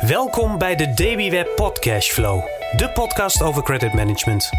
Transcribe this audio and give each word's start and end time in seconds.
Welkom 0.00 0.58
bij 0.58 0.76
de 0.76 0.94
DBWeb 0.94 1.48
Podcast 1.54 2.12
Flow, 2.12 2.44
de 2.76 2.90
podcast 2.90 3.42
over 3.42 3.62
credit 3.62 3.92
management. 3.94 4.50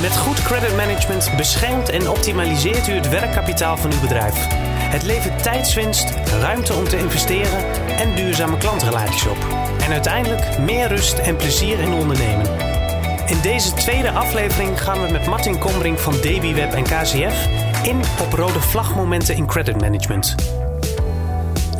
Met 0.00 0.16
goed 0.16 0.42
credit 0.42 0.76
management 0.76 1.36
beschermt 1.36 1.88
en 1.88 2.08
optimaliseert 2.08 2.88
u 2.88 2.92
het 2.92 3.08
werkkapitaal 3.08 3.76
van 3.76 3.92
uw 3.92 4.00
bedrijf. 4.00 4.46
Het 4.90 5.02
levert 5.02 5.42
tijdswinst, 5.42 6.10
ruimte 6.40 6.74
om 6.74 6.84
te 6.84 6.98
investeren 6.98 7.88
en 7.88 8.14
duurzame 8.14 8.58
klantrelaties 8.58 9.26
op. 9.26 9.38
En 9.84 9.92
uiteindelijk 9.92 10.58
meer 10.58 10.88
rust 10.88 11.18
en 11.18 11.36
plezier 11.36 11.78
in 11.78 11.92
ondernemen. 11.92 12.46
In 13.26 13.40
deze 13.42 13.74
tweede 13.74 14.10
aflevering 14.10 14.82
gaan 14.82 15.06
we 15.06 15.12
met 15.12 15.26
Martin 15.26 15.58
Kombrink 15.58 15.98
van 15.98 16.12
DBWeb 16.12 16.72
en 16.72 16.82
KCF 16.82 17.48
in 17.82 18.00
op 18.20 18.32
rode 18.32 18.60
vlagmomenten 18.60 19.36
in 19.36 19.46
credit 19.46 19.80
management. 19.80 20.34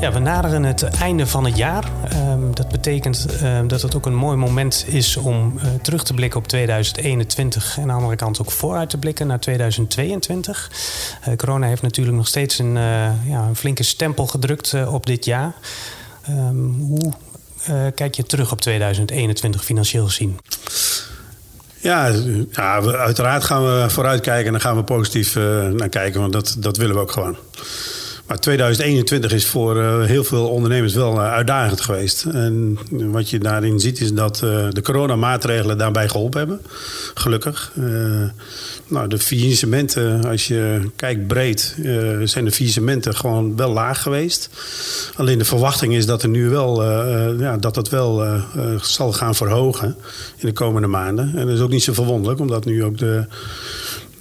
Ja, 0.02 0.12
we 0.12 0.18
naderen 0.18 0.62
het 0.62 0.82
einde 0.82 1.26
van 1.26 1.44
het 1.44 1.56
jaar. 1.56 1.90
Um, 2.30 2.54
dat 2.54 2.68
betekent 2.68 3.26
um, 3.42 3.68
dat 3.68 3.82
het 3.82 3.96
ook 3.96 4.06
een 4.06 4.14
mooi 4.14 4.36
moment 4.36 4.84
is 4.88 5.16
om 5.16 5.54
uh, 5.56 5.62
terug 5.82 6.04
te 6.04 6.14
blikken 6.14 6.38
op 6.40 6.48
2021 6.48 7.76
en 7.76 7.82
aan 7.82 7.88
de 7.88 7.94
andere 7.94 8.16
kant 8.16 8.40
ook 8.40 8.50
vooruit 8.50 8.90
te 8.90 8.98
blikken 8.98 9.26
naar 9.26 9.40
2022. 9.40 10.70
Uh, 11.28 11.36
corona 11.36 11.66
heeft 11.66 11.82
natuurlijk 11.82 12.16
nog 12.16 12.26
steeds 12.26 12.58
een, 12.58 12.76
uh, 12.76 13.28
ja, 13.28 13.46
een 13.48 13.56
flinke 13.56 13.82
stempel 13.82 14.26
gedrukt 14.26 14.86
op 14.86 15.06
dit 15.06 15.24
jaar. 15.24 15.54
Um, 16.28 16.74
hoe 16.80 17.12
kijk 17.94 18.14
je 18.14 18.22
terug 18.22 18.52
op 18.52 18.60
2021 18.60 19.64
financieel 19.64 20.04
gezien? 20.04 20.38
Ja, 21.78 22.12
uiteraard 22.98 23.44
gaan 23.44 23.64
we 23.64 23.90
vooruitkijken 23.90 24.46
en 24.46 24.52
dan 24.52 24.60
gaan 24.60 24.76
we 24.76 24.84
positief 24.84 25.34
naar 25.72 25.88
kijken, 25.88 26.20
want 26.20 26.32
dat, 26.32 26.56
dat 26.58 26.76
willen 26.76 26.94
we 26.94 27.00
ook 27.00 27.12
gewoon. 27.12 27.36
Maar 28.26 28.38
2021 28.38 29.32
is 29.32 29.46
voor 29.46 29.76
uh, 29.76 30.04
heel 30.04 30.24
veel 30.24 30.48
ondernemers 30.48 30.94
wel 30.94 31.14
uh, 31.14 31.32
uitdagend 31.32 31.80
geweest. 31.80 32.24
En 32.24 32.78
wat 32.90 33.30
je 33.30 33.38
daarin 33.38 33.80
ziet 33.80 34.00
is 34.00 34.12
dat 34.12 34.40
uh, 34.44 34.66
de 34.70 34.82
coronamaatregelen 34.82 35.78
daarbij 35.78 36.08
geholpen 36.08 36.38
hebben. 36.38 36.60
Gelukkig. 37.14 37.72
nou, 38.86 39.08
de 39.08 39.18
faillissementen, 39.18 40.24
als 40.24 40.46
je 40.46 40.90
kijkt 40.96 41.26
breed, 41.26 41.74
zijn 42.24 42.44
de 42.44 42.52
faillissementen 42.52 43.16
gewoon 43.16 43.56
wel 43.56 43.72
laag 43.72 44.02
geweest. 44.02 44.50
Alleen 45.16 45.38
de 45.38 45.44
verwachting 45.44 45.94
is 45.94 46.06
dat 46.06 46.22
er 46.22 46.28
nu 46.28 46.48
wel, 46.48 46.84
ja, 47.40 47.56
dat 47.56 47.76
het 47.76 47.88
wel 47.88 48.40
zal 48.80 49.12
gaan 49.12 49.34
verhogen 49.34 49.96
in 50.36 50.46
de 50.46 50.52
komende 50.52 50.88
maanden. 50.88 51.32
En 51.36 51.46
dat 51.46 51.56
is 51.56 51.60
ook 51.60 51.70
niet 51.70 51.82
zo 51.82 51.92
verwonderlijk, 51.92 52.40
omdat 52.40 52.64
nu 52.64 52.84
ook 52.84 52.98
de 52.98 53.24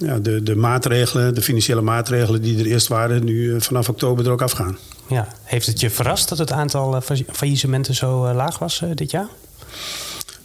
ja, 0.02 0.18
de, 0.18 0.42
de 0.42 0.56
maatregelen, 0.56 1.34
de 1.34 1.42
financiële 1.42 1.80
maatregelen 1.80 2.42
die 2.42 2.58
er 2.58 2.66
eerst 2.66 2.88
waren, 2.88 3.24
nu 3.24 3.54
eh, 3.54 3.60
vanaf 3.60 3.88
oktober 3.88 4.26
er 4.26 4.32
ook 4.32 4.42
afgaan. 4.42 4.78
Ja, 5.06 5.28
heeft 5.42 5.66
het 5.66 5.80
je 5.80 5.90
verrast 5.90 6.28
dat 6.28 6.38
het 6.38 6.52
aantal 6.52 6.96
eh, 6.96 7.16
faillissementen 7.32 7.94
zo 7.94 8.24
eh, 8.24 8.34
laag 8.34 8.58
was 8.58 8.82
dit 8.94 9.10
jaar? 9.10 9.28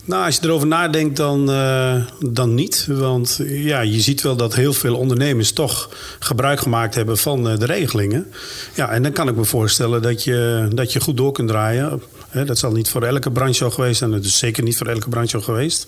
Nou, 0.08 0.26
als 0.26 0.36
je 0.36 0.42
erover 0.44 0.68
nadenkt, 0.68 1.18
dan, 1.18 1.50
uh, 1.52 1.96
dan 2.20 2.54
niet. 2.54 2.88
Want 2.90 3.40
ja, 3.46 3.80
je 3.80 4.00
ziet 4.00 4.22
wel 4.22 4.36
dat 4.36 4.56
heel 4.56 4.74
veel 4.74 4.96
ondernemers 4.96 5.52
toch 5.52 5.90
gebruik 6.20 6.60
gemaakt 6.60 6.96
hebben 6.96 7.18
van 7.18 7.44
de 7.44 7.66
regelingen. 7.66 8.32
Ja, 8.74 8.90
en 8.90 9.04
dan 9.04 9.12
kan 9.12 9.28
ik 9.28 9.36
me 9.36 9.44
voorstellen 9.44 10.02
dat 10.02 10.24
je, 10.24 10.68
dat 10.74 10.94
je 10.94 11.00
goed 11.00 11.18
door 11.18 11.32
kunt 11.32 11.48
draaien 11.48 12.02
dat 12.46 12.58
zal 12.58 12.72
niet 12.72 12.90
voor 12.90 13.04
elke 13.04 13.32
branche 13.32 13.64
al 13.64 13.72
geweest 13.72 13.98
zijn. 13.98 14.12
Dat 14.12 14.24
is 14.24 14.38
zeker 14.38 14.64
niet 14.64 14.78
voor 14.78 14.88
elke 14.88 15.10
branche 15.10 15.38
al 15.38 15.44
geweest. 15.44 15.88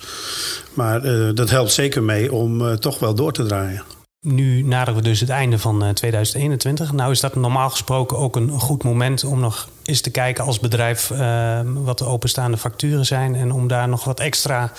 Maar 0.74 1.06
uh, 1.06 1.30
dat 1.34 1.50
helpt 1.50 1.72
zeker 1.72 2.04
mee 2.04 2.34
om 2.34 2.80
toch 2.80 3.00
wel 3.00 3.16
door 3.16 3.32
te 3.32 3.46
draaien. 3.46 3.84
Nu 4.22 4.62
naderen 4.62 4.96
we 4.96 5.02
dus 5.02 5.20
het 5.20 5.30
einde 5.30 5.60
van 5.60 5.94
2021. 5.94 6.92
Nou 6.92 7.12
is 7.12 7.20
dat 7.20 7.36
normaal 7.36 7.70
gesproken 7.70 8.18
ook 8.18 8.36
een 8.36 8.50
goed 8.50 8.84
moment 8.84 9.24
om 9.24 9.40
nog 9.40 9.70
eens 9.84 10.02
te 10.02 10.10
kijken 10.12 10.44
als 10.44 10.60
bedrijf 10.60 11.10
uh, 11.10 11.60
wat 11.64 11.98
de 11.98 12.06
openstaande 12.06 12.58
facturen 12.58 13.06
zijn 13.06 13.36
en 13.36 13.52
om 13.52 13.68
daar 13.68 13.88
nog 13.88 14.04
wat 14.04 14.20
extra 14.20 14.72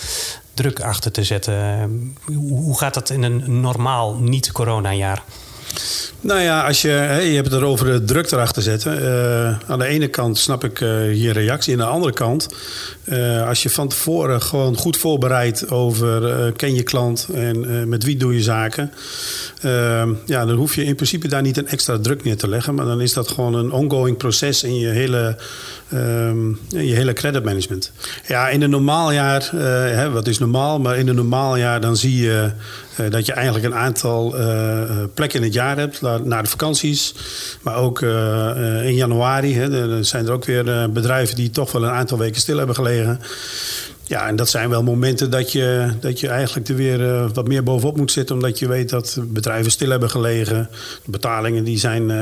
druk 0.54 0.80
achter 0.80 1.12
te 1.12 1.24
zetten. 1.24 2.16
Hoe 2.36 2.78
gaat 2.78 2.94
dat 2.94 3.10
in 3.10 3.22
een 3.22 3.60
normaal 3.60 4.14
niet-corona-jaar? 4.14 5.22
Nou 6.22 6.40
ja, 6.40 6.66
als 6.66 6.82
je, 6.82 6.88
je 7.22 7.34
hebt 7.34 7.50
het 7.50 7.60
erover 7.60 7.86
de 7.86 8.04
druk 8.04 8.30
erachter 8.30 8.62
zetten. 8.62 9.02
Uh, 9.02 9.70
aan 9.70 9.78
de 9.78 9.86
ene 9.86 10.08
kant 10.08 10.38
snap 10.38 10.64
ik 10.64 10.80
uh, 10.80 11.22
je 11.22 11.32
reactie. 11.32 11.72
Aan 11.72 11.78
de 11.78 11.84
andere 11.84 12.12
kant, 12.12 12.48
uh, 13.04 13.48
als 13.48 13.62
je 13.62 13.70
van 13.70 13.88
tevoren 13.88 14.42
gewoon 14.42 14.76
goed 14.76 14.96
voorbereidt 14.96 15.70
over 15.70 16.52
ken 16.52 16.74
je 16.74 16.82
klant 16.82 17.28
en 17.34 17.88
met 17.88 18.04
wie 18.04 18.16
doe 18.16 18.34
je 18.34 18.42
zaken. 18.42 18.92
ja, 20.26 20.44
dan 20.46 20.56
hoef 20.56 20.74
je 20.74 20.84
in 20.84 20.94
principe 20.94 21.28
daar 21.28 21.42
niet 21.42 21.56
een 21.56 21.68
extra 21.68 21.98
druk 21.98 22.24
neer 22.24 22.36
te 22.36 22.48
leggen. 22.48 22.74
Maar 22.74 22.86
dan 22.86 23.00
is 23.00 23.12
dat 23.12 23.28
gewoon 23.28 23.54
een 23.54 23.72
ongoing 23.72 24.16
proces 24.16 24.62
in 24.62 24.78
je 24.78 24.88
hele, 24.88 25.36
um, 25.94 26.58
je 26.68 26.94
hele 26.94 27.12
credit 27.12 27.44
management. 27.44 27.92
Ja, 28.26 28.48
in 28.48 28.62
een 28.62 28.70
normaal 28.70 29.12
jaar, 29.12 29.50
hè, 29.94 30.10
wat 30.10 30.26
is 30.26 30.38
normaal? 30.38 30.80
Maar 30.80 30.98
in 30.98 31.08
een 31.08 31.14
normaal 31.14 31.56
jaar 31.56 31.80
dan 31.80 31.96
zie 31.96 32.22
je 32.22 32.50
dat 33.10 33.26
je 33.26 33.32
eigenlijk 33.32 33.64
een 33.64 33.74
aantal 33.74 34.34
plekken 35.14 35.38
in 35.38 35.44
het 35.44 35.54
jaar 35.54 35.78
hebt 35.78 36.00
naar 36.24 36.42
de 36.42 36.48
vakanties. 36.48 37.14
Maar 37.62 37.76
ook 37.76 38.02
eh, 38.02 38.78
eh, 38.78 38.86
in 38.86 38.94
januari 38.94 39.54
hè, 39.54 40.02
zijn 40.04 40.26
er 40.26 40.32
ook 40.32 40.44
weer 40.44 40.68
eh, 40.68 40.88
bedrijven 40.88 41.36
die 41.36 41.50
toch 41.50 41.72
wel 41.72 41.84
een 41.84 41.90
aantal 41.90 42.18
weken 42.18 42.40
stil 42.40 42.56
hebben 42.56 42.74
gelegen. 42.74 43.20
Ja, 44.06 44.26
en 44.26 44.36
dat 44.36 44.48
zijn 44.48 44.68
wel 44.68 44.82
momenten 44.82 45.30
dat 45.30 45.52
je, 45.52 45.90
dat 46.00 46.20
je 46.20 46.28
eigenlijk 46.28 46.68
er 46.68 46.74
weer 46.74 47.32
wat 47.32 47.48
meer 47.48 47.62
bovenop 47.62 47.96
moet 47.96 48.12
zitten. 48.12 48.34
Omdat 48.34 48.58
je 48.58 48.68
weet 48.68 48.88
dat 48.88 49.18
bedrijven 49.22 49.70
stil 49.70 49.90
hebben 49.90 50.10
gelegen. 50.10 50.68
De 51.04 51.10
betalingen 51.10 51.64
die 51.64 51.78
zijn 51.78 52.12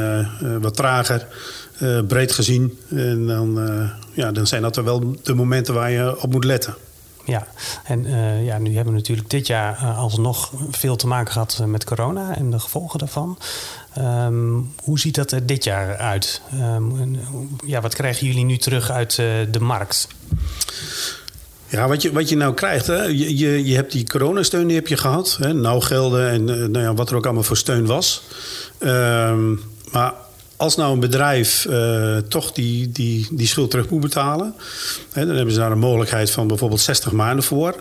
wat 0.61 0.77
trager, 0.77 1.27
breed 2.07 2.33
gezien. 2.33 2.79
En 2.89 3.27
dan, 3.27 3.59
ja, 4.13 4.33
dan 4.33 4.47
zijn 4.47 4.63
dat 4.63 4.77
er 4.77 4.85
wel 4.85 5.17
de 5.23 5.35
momenten 5.35 5.75
waar 5.75 5.91
je 5.91 6.23
op 6.23 6.33
moet 6.33 6.45
letten. 6.45 6.75
Ja, 7.29 7.47
en 7.85 8.05
uh, 8.07 8.45
ja, 8.45 8.59
nu 8.59 8.75
hebben 8.75 8.93
we 8.93 8.99
natuurlijk 8.99 9.31
dit 9.31 9.47
jaar 9.47 9.79
uh, 9.83 9.99
alsnog 9.99 10.53
veel 10.71 10.97
te 10.97 11.07
maken 11.07 11.33
gehad 11.33 11.63
met 11.67 11.85
corona 11.85 12.37
en 12.37 12.51
de 12.51 12.59
gevolgen 12.59 12.99
daarvan. 12.99 13.39
Um, 13.99 14.75
hoe 14.83 14.99
ziet 14.99 15.15
dat 15.15 15.33
er 15.33 15.47
dit 15.47 15.65
jaar 15.65 15.97
uit? 15.97 16.43
Um, 16.55 17.19
ja, 17.67 17.81
wat 17.81 17.95
krijgen 17.95 18.27
jullie 18.27 18.45
nu 18.45 18.57
terug 18.57 18.91
uit 18.91 19.15
de 19.51 19.61
markt? 19.61 20.09
Ja, 21.67 21.89
wat 21.89 22.03
je, 22.03 22.13
wat 22.13 22.29
je 22.29 22.37
nou 22.37 22.55
krijgt, 22.55 22.87
hè? 22.87 23.03
Je, 23.03 23.37
je, 23.37 23.65
je 23.65 23.75
hebt 23.75 23.93
die 23.93 24.05
coronasteun 24.05 24.67
die 24.67 24.77
heb 24.77 24.89
je 24.89 24.97
gehad. 24.97 25.37
Hè? 25.41 25.53
Nou 25.53 25.81
gelden 25.81 26.31
en 26.31 26.45
nou 26.45 26.81
ja, 26.81 26.95
wat 26.95 27.11
er 27.11 27.17
ook 27.17 27.25
allemaal 27.25 27.43
voor 27.43 27.57
steun 27.57 27.87
was. 27.87 28.23
Um, 28.79 29.61
maar 29.93 30.13
als 30.59 30.77
nou 30.77 30.93
een 30.93 31.01
bedrijf 31.01 31.67
uh, 31.71 32.17
toch 32.17 32.53
die, 32.53 32.91
die, 32.93 33.29
die 33.31 33.47
schuld 33.47 33.71
terug 33.71 33.89
moet 33.89 34.01
betalen, 34.01 34.55
hè, 35.13 35.27
dan 35.27 35.37
hebben 35.37 35.55
ze 35.55 35.61
daar 35.61 35.71
een 35.73 35.79
mogelijkheid 35.79 36.31
van 36.31 36.47
bijvoorbeeld 36.47 36.81
60 36.81 37.13
maanden 37.13 37.45
voor. 37.45 37.75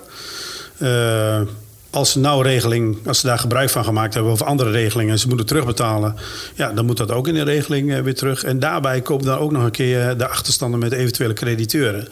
Uh, 0.77 1.41
als 1.89 2.11
ze 2.11 2.19
nou 2.19 2.43
regeling, 2.43 3.07
als 3.07 3.19
ze 3.19 3.27
daar 3.27 3.39
gebruik 3.39 3.69
van 3.69 3.83
gemaakt 3.83 4.13
hebben 4.13 4.31
of 4.31 4.41
andere 4.41 4.71
regelingen 4.71 5.13
en 5.13 5.19
ze 5.19 5.27
moeten 5.27 5.45
terugbetalen, 5.45 6.16
ja, 6.55 6.71
dan 6.71 6.85
moet 6.85 6.97
dat 6.97 7.11
ook 7.11 7.27
in 7.27 7.33
de 7.33 7.43
regeling 7.43 7.89
uh, 7.89 7.99
weer 7.99 8.16
terug. 8.16 8.43
En 8.43 8.59
daarbij 8.59 9.01
komt 9.01 9.23
dan 9.23 9.37
ook 9.37 9.51
nog 9.51 9.63
een 9.63 9.71
keer 9.71 10.17
de 10.17 10.27
achterstanden 10.27 10.79
met 10.79 10.91
eventuele 10.91 11.33
crediteuren. 11.33 12.07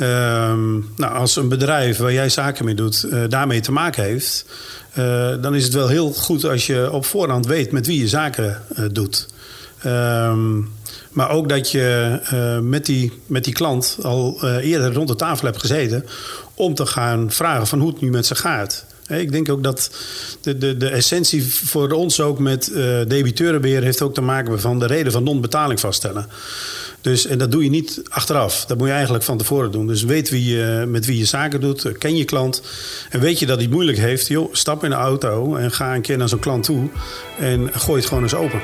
Um, 0.00 0.92
nou, 0.96 1.14
als 1.14 1.36
een 1.36 1.48
bedrijf 1.48 1.98
waar 1.98 2.12
jij 2.12 2.28
zaken 2.28 2.64
mee 2.64 2.74
doet, 2.74 3.08
daarmee 3.28 3.60
te 3.60 3.72
maken 3.72 4.02
heeft, 4.04 4.44
dan 5.40 5.54
is 5.54 5.64
het 5.64 5.74
wel 5.74 5.88
heel 5.88 6.12
goed 6.12 6.44
als 6.44 6.66
je 6.66 6.92
op 6.92 7.04
voorhand 7.04 7.46
weet 7.46 7.72
met 7.72 7.86
wie 7.86 8.00
je 8.00 8.08
zaken 8.08 8.62
doet. 8.92 9.26
Um, 9.86 10.74
maar 11.10 11.30
ook 11.30 11.48
dat 11.48 11.70
je 11.70 12.18
uh, 12.32 12.58
met, 12.58 12.86
die, 12.86 13.12
met 13.26 13.44
die 13.44 13.52
klant 13.52 13.98
al 14.02 14.38
uh, 14.42 14.56
eerder 14.56 14.92
rond 14.92 15.08
de 15.08 15.14
tafel 15.14 15.46
hebt 15.46 15.60
gezeten 15.60 16.04
om 16.54 16.74
te 16.74 16.86
gaan 16.86 17.30
vragen 17.30 17.66
van 17.66 17.80
hoe 17.80 17.88
het 17.88 18.00
nu 18.00 18.10
met 18.10 18.26
ze 18.26 18.34
gaat. 18.34 18.84
Ik 19.08 19.32
denk 19.32 19.48
ook 19.48 19.62
dat 19.62 19.90
de, 20.40 20.58
de, 20.58 20.76
de 20.76 20.88
essentie 20.88 21.54
voor 21.54 21.90
ons 21.90 22.20
ook 22.20 22.38
met 22.38 22.68
uh, 22.68 22.76
debiteurenbeheer 23.06 23.82
heeft 23.82 24.02
ook 24.02 24.14
te 24.14 24.20
maken 24.20 24.60
van 24.60 24.78
de 24.78 24.86
reden 24.86 25.12
van 25.12 25.22
non-betaling 25.22 25.80
vaststellen. 25.80 26.26
Dus, 27.00 27.26
en 27.26 27.38
dat 27.38 27.50
doe 27.50 27.64
je 27.64 27.70
niet 27.70 28.02
achteraf. 28.08 28.64
Dat 28.64 28.78
moet 28.78 28.86
je 28.86 28.92
eigenlijk 28.92 29.24
van 29.24 29.38
tevoren 29.38 29.70
doen. 29.70 29.86
Dus 29.86 30.02
weet 30.02 30.30
wie 30.30 30.54
je, 30.54 30.84
met 30.88 31.06
wie 31.06 31.18
je 31.18 31.24
zaken 31.24 31.60
doet. 31.60 31.98
Ken 31.98 32.16
je 32.16 32.24
klant. 32.24 32.62
En 33.10 33.20
weet 33.20 33.38
je 33.38 33.46
dat 33.46 33.56
hij 33.56 33.64
het 33.64 33.74
moeilijk 33.74 33.98
heeft. 33.98 34.26
Joh, 34.26 34.54
stap 34.54 34.84
in 34.84 34.90
de 34.90 34.96
auto 34.96 35.54
en 35.54 35.72
ga 35.72 35.94
een 35.94 36.02
keer 36.02 36.16
naar 36.16 36.28
zo'n 36.28 36.38
klant 36.38 36.64
toe. 36.64 36.88
En 37.38 37.70
gooi 37.72 37.98
het 37.98 38.08
gewoon 38.08 38.22
eens 38.22 38.34
open. 38.34 38.60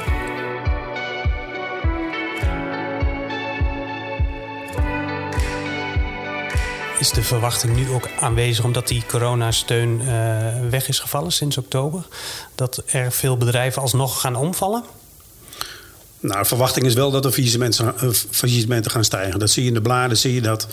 Is 7.03 7.11
de 7.11 7.23
verwachting 7.23 7.77
nu 7.77 7.91
ook 7.91 8.09
aanwezig 8.21 8.65
omdat 8.65 8.89
die 8.89 9.03
coronasteun 9.07 10.01
uh, 10.01 10.09
weg 10.71 10.89
is 10.89 10.99
gevallen 10.99 11.33
sinds 11.33 11.59
oktober? 11.59 12.07
Dat 12.55 12.83
er 12.87 13.13
veel 13.13 13.37
bedrijven 13.37 13.83
alsnog 13.83 14.21
gaan 14.21 14.37
omvallen? 14.37 14.85
Nou, 16.21 16.39
de 16.39 16.45
verwachting 16.45 16.87
is 16.87 16.95
wel 16.95 17.11
dat 17.11 17.23
de 17.23 17.33
faillissementen 18.31 18.91
gaan 18.91 19.05
stijgen. 19.05 19.39
Dat 19.39 19.51
zie 19.51 19.63
je 19.63 19.69
in 19.69 19.75
de 19.75 19.83
bladen, 19.83 20.17
zie 20.17 20.35
je 20.35 20.41
dat. 20.41 20.69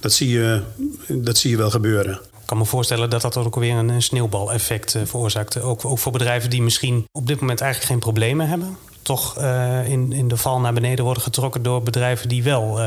Dat 0.00 0.12
zie 0.12 0.28
je, 0.28 0.62
dat 1.08 1.38
zie 1.38 1.50
je 1.50 1.56
wel 1.56 1.70
gebeuren. 1.70 2.14
Ik 2.14 2.46
kan 2.46 2.58
me 2.58 2.64
voorstellen 2.64 3.10
dat 3.10 3.22
dat 3.22 3.36
ook 3.36 3.54
weer 3.54 3.74
een 3.74 4.02
sneeuwbaleffect 4.02 4.96
veroorzaakt. 5.04 5.60
Ook, 5.60 5.84
ook 5.84 5.98
voor 5.98 6.12
bedrijven 6.12 6.50
die 6.50 6.62
misschien 6.62 7.06
op 7.12 7.26
dit 7.26 7.40
moment 7.40 7.60
eigenlijk 7.60 7.92
geen 7.92 8.00
problemen 8.00 8.48
hebben. 8.48 8.76
Toch 9.04 9.38
uh, 9.38 9.88
in, 9.88 10.12
in 10.12 10.28
de 10.28 10.36
val 10.36 10.60
naar 10.60 10.72
beneden 10.72 11.04
worden 11.04 11.22
getrokken 11.22 11.62
door 11.62 11.82
bedrijven 11.82 12.28
die 12.28 12.42
wel 12.42 12.80
uh, 12.80 12.86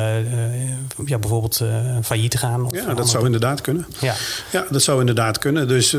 ja, 1.06 1.18
bijvoorbeeld 1.18 1.62
failliet 2.04 2.38
gaan. 2.38 2.66
Of 2.66 2.74
ja, 2.74 2.94
dat 2.94 3.10
zou 3.10 3.25
inderdaad 3.25 3.62
kunnen. 3.62 3.86
Ja. 4.00 4.16
ja, 4.52 4.66
dat 4.69 4.81
zou 4.81 5.00
inderdaad 5.00 5.38
kunnen. 5.38 5.68
Dus 5.68 5.96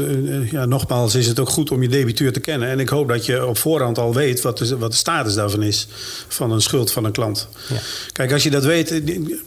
ja, 0.50 0.64
nogmaals 0.64 1.14
is 1.14 1.26
het 1.26 1.38
ook 1.38 1.48
goed 1.48 1.70
om 1.70 1.82
je 1.82 1.88
debiteur 1.88 2.32
te 2.32 2.40
kennen. 2.40 2.68
En 2.68 2.80
ik 2.80 2.88
hoop 2.88 3.08
dat 3.08 3.26
je 3.26 3.46
op 3.46 3.58
voorhand 3.58 3.98
al 3.98 4.14
weet 4.14 4.40
wat 4.40 4.58
de, 4.58 4.78
wat 4.78 4.90
de 4.90 4.96
status 4.96 5.34
daarvan 5.34 5.62
is 5.62 5.86
van 6.28 6.50
een 6.50 6.60
schuld 6.60 6.92
van 6.92 7.04
een 7.04 7.12
klant. 7.12 7.48
Ja. 7.68 7.76
Kijk, 8.12 8.32
als 8.32 8.42
je 8.42 8.50
dat 8.50 8.64
weet, 8.64 8.90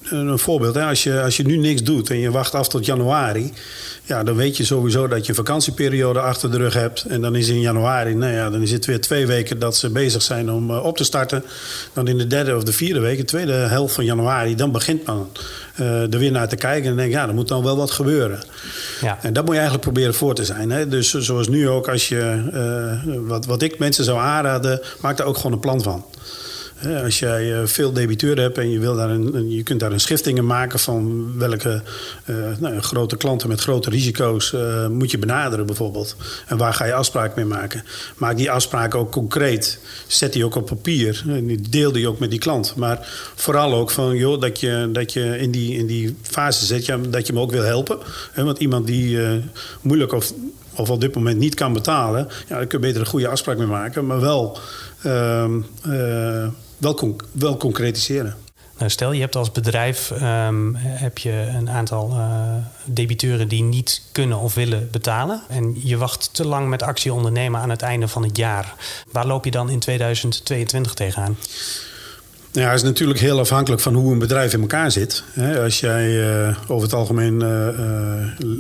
een 0.09 0.39
voorbeeld, 0.39 0.75
hè, 0.75 0.85
als, 0.85 1.03
je, 1.03 1.21
als 1.21 1.37
je 1.37 1.43
nu 1.43 1.57
niks 1.57 1.83
doet 1.83 2.09
en 2.09 2.19
je 2.19 2.31
wacht 2.31 2.55
af 2.55 2.67
tot 2.67 2.85
januari, 2.85 3.53
ja, 4.03 4.23
dan 4.23 4.35
weet 4.35 4.57
je 4.57 4.65
sowieso 4.65 5.07
dat 5.07 5.25
je 5.25 5.33
vakantieperiode 5.33 6.19
achter 6.19 6.51
de 6.51 6.57
rug 6.57 6.73
hebt. 6.73 7.03
En 7.03 7.21
dan 7.21 7.35
is 7.35 7.47
in 7.47 7.59
januari, 7.59 8.15
nou 8.15 8.33
ja, 8.33 8.49
dan 8.49 8.61
is 8.61 8.71
het 8.71 8.85
weer 8.85 9.01
twee 9.01 9.27
weken 9.27 9.59
dat 9.59 9.77
ze 9.77 9.89
bezig 9.89 10.21
zijn 10.21 10.51
om 10.51 10.60
uh, 10.69 10.85
op 10.85 10.97
te 10.97 11.03
starten. 11.03 11.43
Dan 11.93 12.07
in 12.07 12.17
de 12.17 12.27
derde 12.27 12.55
of 12.55 12.63
de 12.63 12.73
vierde 12.73 12.99
week, 12.99 13.17
de 13.17 13.25
tweede 13.25 13.53
helft 13.53 13.93
van 13.93 14.05
januari, 14.05 14.55
dan 14.55 14.71
begint 14.71 15.05
man 15.05 15.29
er 15.75 16.09
weer 16.09 16.31
naar 16.31 16.47
te 16.47 16.55
kijken. 16.55 16.89
En 16.89 16.95
denk 16.95 17.11
ja, 17.11 17.27
er 17.27 17.33
moet 17.33 17.47
dan 17.47 17.63
wel 17.63 17.77
wat 17.77 17.91
gebeuren. 17.91 18.39
Ja. 19.01 19.17
En 19.21 19.33
dat 19.33 19.43
moet 19.43 19.53
je 19.53 19.59
eigenlijk 19.59 19.91
proberen 19.91 20.13
voor 20.13 20.35
te 20.35 20.45
zijn. 20.45 20.71
Hè? 20.71 20.87
Dus 20.87 21.13
zoals 21.13 21.47
nu 21.47 21.69
ook, 21.69 21.87
als 21.87 22.09
je, 22.09 22.43
uh, 23.05 23.27
wat, 23.27 23.45
wat 23.45 23.61
ik 23.61 23.79
mensen 23.79 24.03
zou 24.03 24.19
aanraden, 24.19 24.81
maak 25.01 25.17
daar 25.17 25.27
ook 25.27 25.35
gewoon 25.35 25.51
een 25.51 25.59
plan 25.59 25.81
van. 25.81 26.05
Als 27.03 27.19
jij 27.19 27.59
eh, 27.59 27.65
veel 27.65 27.93
debiteuren 27.93 28.43
hebt 28.43 28.57
en 28.57 28.69
je, 28.69 28.79
wil 28.79 28.95
daar 28.95 29.09
een, 29.09 29.51
je 29.51 29.63
kunt 29.63 29.79
daar 29.79 29.91
een 29.91 29.99
schifting 29.99 30.41
maken 30.41 30.79
van 30.79 31.31
welke 31.37 31.81
uh, 32.25 32.35
nou, 32.59 32.79
grote 32.79 33.17
klanten 33.17 33.47
met 33.47 33.61
grote 33.61 33.89
risico's 33.89 34.51
uh, 34.51 34.87
moet 34.87 35.11
je 35.11 35.17
benaderen 35.17 35.65
bijvoorbeeld. 35.65 36.15
En 36.47 36.57
waar 36.57 36.73
ga 36.73 36.85
je 36.85 36.93
afspraken 36.93 37.33
mee 37.35 37.57
maken. 37.59 37.83
Maak 38.17 38.37
die 38.37 38.51
afspraken 38.51 38.99
ook 38.99 39.11
concreet. 39.11 39.79
Zet 40.07 40.33
die 40.33 40.45
ook 40.45 40.55
op 40.55 40.65
papier. 40.65 41.23
En 41.27 41.57
deel 41.69 41.91
die 41.91 42.07
ook 42.07 42.19
met 42.19 42.29
die 42.29 42.39
klant. 42.39 42.75
Maar 42.75 42.99
vooral 43.35 43.73
ook 43.73 43.91
van 43.91 44.15
joh, 44.15 44.41
dat 44.41 44.59
je, 44.59 44.89
dat 44.93 45.13
je 45.13 45.37
in, 45.37 45.51
die, 45.51 45.77
in 45.77 45.87
die 45.87 46.15
fase 46.21 46.65
zet 46.65 46.85
ja, 46.85 46.97
dat 47.09 47.27
je 47.27 47.33
hem 47.33 47.41
ook 47.41 47.51
wil 47.51 47.63
helpen. 47.63 47.97
Want 48.35 48.59
iemand 48.59 48.87
die 48.87 49.19
moeilijk 49.81 50.11
of 50.11 50.33
of 50.75 50.89
op 50.89 51.01
dit 51.01 51.15
moment 51.15 51.37
niet 51.37 51.55
kan 51.55 51.73
betalen, 51.73 52.27
ja, 52.47 52.55
daar 52.55 52.65
kun 52.65 52.79
je 52.79 52.85
beter 52.85 53.01
een 53.01 53.07
goede 53.07 53.27
afspraak 53.27 53.57
mee 53.57 53.67
maken. 53.67 54.05
Maar 54.05 54.19
wel 54.19 54.57
uh, 55.05 55.45
wel, 57.31 57.57
concretiseren. 57.57 58.35
Nou, 58.77 58.89
stel, 58.91 59.11
je 59.11 59.21
hebt 59.21 59.35
als 59.35 59.51
bedrijf 59.51 60.11
um, 60.21 60.75
heb 60.75 61.17
je 61.17 61.31
een 61.57 61.69
aantal 61.69 62.09
uh, 62.11 62.55
debiteuren 62.85 63.47
die 63.47 63.63
niet 63.63 64.01
kunnen 64.11 64.39
of 64.39 64.53
willen 64.53 64.87
betalen. 64.91 65.41
En 65.49 65.75
je 65.83 65.97
wacht 65.97 66.33
te 66.33 66.47
lang 66.47 66.69
met 66.69 66.83
actie 66.83 67.13
ondernemen 67.13 67.61
aan 67.61 67.69
het 67.69 67.81
einde 67.81 68.07
van 68.07 68.23
het 68.23 68.37
jaar. 68.37 68.73
Waar 69.11 69.27
loop 69.27 69.45
je 69.45 69.51
dan 69.51 69.69
in 69.69 69.79
2022 69.79 70.93
tegenaan? 70.93 71.37
Ja, 72.53 72.67
het 72.67 72.75
is 72.75 72.83
natuurlijk 72.83 73.19
heel 73.19 73.39
afhankelijk 73.39 73.81
van 73.81 73.93
hoe 73.93 74.11
een 74.11 74.19
bedrijf 74.19 74.53
in 74.53 74.61
elkaar 74.61 74.91
zit. 74.91 75.23
Als 75.63 75.79
jij 75.79 76.09
uh, 76.09 76.57
over 76.67 76.83
het 76.83 76.93
algemeen 76.93 77.41
uh, 77.41 77.67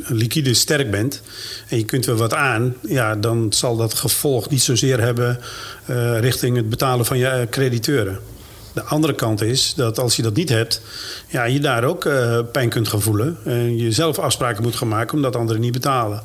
liquide 0.07 0.53
sterk 0.53 0.91
bent 0.91 1.21
en 1.67 1.77
je 1.77 1.85
kunt 1.85 2.05
wel 2.05 2.15
wat 2.15 2.33
aan, 2.33 2.75
ja, 2.81 3.15
dan 3.15 3.53
zal 3.53 3.75
dat 3.75 3.93
gevolg 3.93 4.49
niet 4.49 4.61
zozeer 4.61 5.01
hebben 5.01 5.39
richting 6.19 6.55
het 6.55 6.69
betalen 6.69 7.05
van 7.05 7.17
je 7.17 7.47
crediteuren. 7.49 8.19
De 8.73 8.83
andere 8.83 9.15
kant 9.15 9.41
is 9.41 9.73
dat 9.75 9.99
als 9.99 10.15
je 10.15 10.21
dat 10.21 10.35
niet 10.35 10.49
hebt, 10.49 10.81
ja, 11.27 11.43
je 11.43 11.59
daar 11.59 11.83
ook 11.83 12.09
pijn 12.51 12.69
kunt 12.69 12.87
gaan 12.87 13.01
voelen. 13.01 13.37
En 13.45 13.77
je 13.77 13.91
zelf 13.91 14.19
afspraken 14.19 14.63
moet 14.63 14.75
gaan 14.75 14.87
maken 14.87 15.15
omdat 15.15 15.35
anderen 15.35 15.61
niet 15.61 15.71
betalen. 15.71 16.21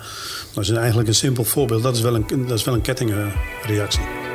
Dat 0.54 0.64
is 0.64 0.70
eigenlijk 0.70 1.08
een 1.08 1.14
simpel 1.14 1.44
voorbeeld. 1.44 1.82
Dat 1.82 1.96
is 1.96 2.02
wel 2.02 2.14
een, 2.14 2.46
dat 2.46 2.58
is 2.58 2.64
wel 2.64 2.74
een 2.74 2.80
kettingreactie. 2.80 4.25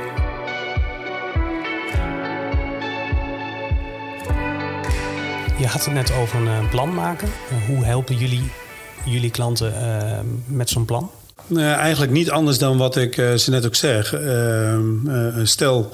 Je 5.61 5.67
had 5.67 5.85
het 5.85 5.93
net 5.93 6.11
over 6.11 6.39
een 6.39 6.47
eh, 6.47 6.69
plan 6.69 6.93
maken. 6.93 7.27
Eh, 7.27 7.67
hoe 7.67 7.85
helpen 7.85 8.17
jullie 8.17 8.51
jullie 9.05 9.31
klanten 9.31 9.75
eh, 9.75 10.19
met 10.45 10.69
zo'n 10.69 10.85
plan? 10.85 11.11
Eigenlijk 11.55 12.11
niet 12.11 12.29
anders 12.29 12.57
dan 12.57 12.77
wat 12.77 12.95
ik 12.95 13.13
ze 13.15 13.49
net 13.49 13.65
ook 13.65 13.75
zeg. 13.75 14.13
Ehm, 14.13 15.45
stel, 15.45 15.93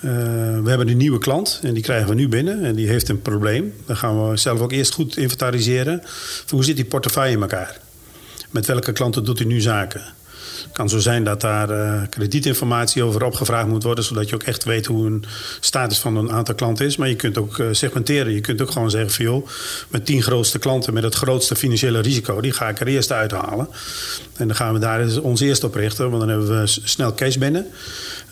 we 0.00 0.62
hebben 0.64 0.88
een 0.88 0.96
nieuwe 0.96 1.18
klant 1.18 1.60
en 1.62 1.74
die 1.74 1.82
krijgen 1.82 2.08
we 2.08 2.14
nu 2.14 2.28
binnen 2.28 2.64
en 2.64 2.74
die 2.74 2.88
heeft 2.88 3.08
een 3.08 3.22
probleem. 3.22 3.74
Dan 3.86 3.96
gaan 3.96 4.30
we 4.30 4.36
zelf 4.36 4.60
ook 4.60 4.72
eerst 4.72 4.94
goed 4.94 5.16
inventariseren. 5.16 6.02
Hoe 6.48 6.64
zit 6.64 6.76
die 6.76 6.84
portefeuille 6.84 7.34
in 7.34 7.40
elkaar? 7.40 7.80
Met 8.50 8.66
welke 8.66 8.92
klanten 8.92 9.24
doet 9.24 9.40
u 9.40 9.44
nu 9.44 9.60
zaken? 9.60 10.02
Het 10.62 10.72
kan 10.72 10.88
zo 10.88 10.98
zijn 10.98 11.24
dat 11.24 11.40
daar 11.40 11.70
uh, 11.70 12.02
kredietinformatie 12.08 13.02
over 13.02 13.24
opgevraagd 13.24 13.68
moet 13.68 13.82
worden, 13.82 14.04
zodat 14.04 14.28
je 14.28 14.34
ook 14.34 14.42
echt 14.42 14.64
weet 14.64 14.86
hoe 14.86 15.06
een 15.06 15.24
status 15.60 15.98
van 15.98 16.16
een 16.16 16.32
aantal 16.32 16.54
klanten 16.54 16.86
is. 16.86 16.96
Maar 16.96 17.08
je 17.08 17.16
kunt 17.16 17.38
ook 17.38 17.58
uh, 17.58 17.66
segmenteren. 17.70 18.32
Je 18.32 18.40
kunt 18.40 18.62
ook 18.62 18.70
gewoon 18.70 18.90
zeggen 18.90 19.10
van 19.10 19.24
joh, 19.24 19.46
mijn 19.88 20.02
tien 20.02 20.22
grootste 20.22 20.58
klanten 20.58 20.94
met 20.94 21.02
het 21.02 21.14
grootste 21.14 21.56
financiële 21.56 22.00
risico, 22.00 22.40
die 22.40 22.52
ga 22.52 22.68
ik 22.68 22.80
er 22.80 22.86
eerst 22.86 23.12
uithalen. 23.12 23.68
En 24.36 24.46
dan 24.46 24.56
gaan 24.56 24.72
we 24.72 24.78
daar 24.78 25.20
ons 25.20 25.40
eerst 25.40 25.64
op 25.64 25.74
richten, 25.74 26.10
want 26.10 26.20
dan 26.20 26.28
hebben 26.28 26.60
we 26.60 26.66
snel 26.66 27.14
cash 27.14 27.36
binnen. 27.36 27.66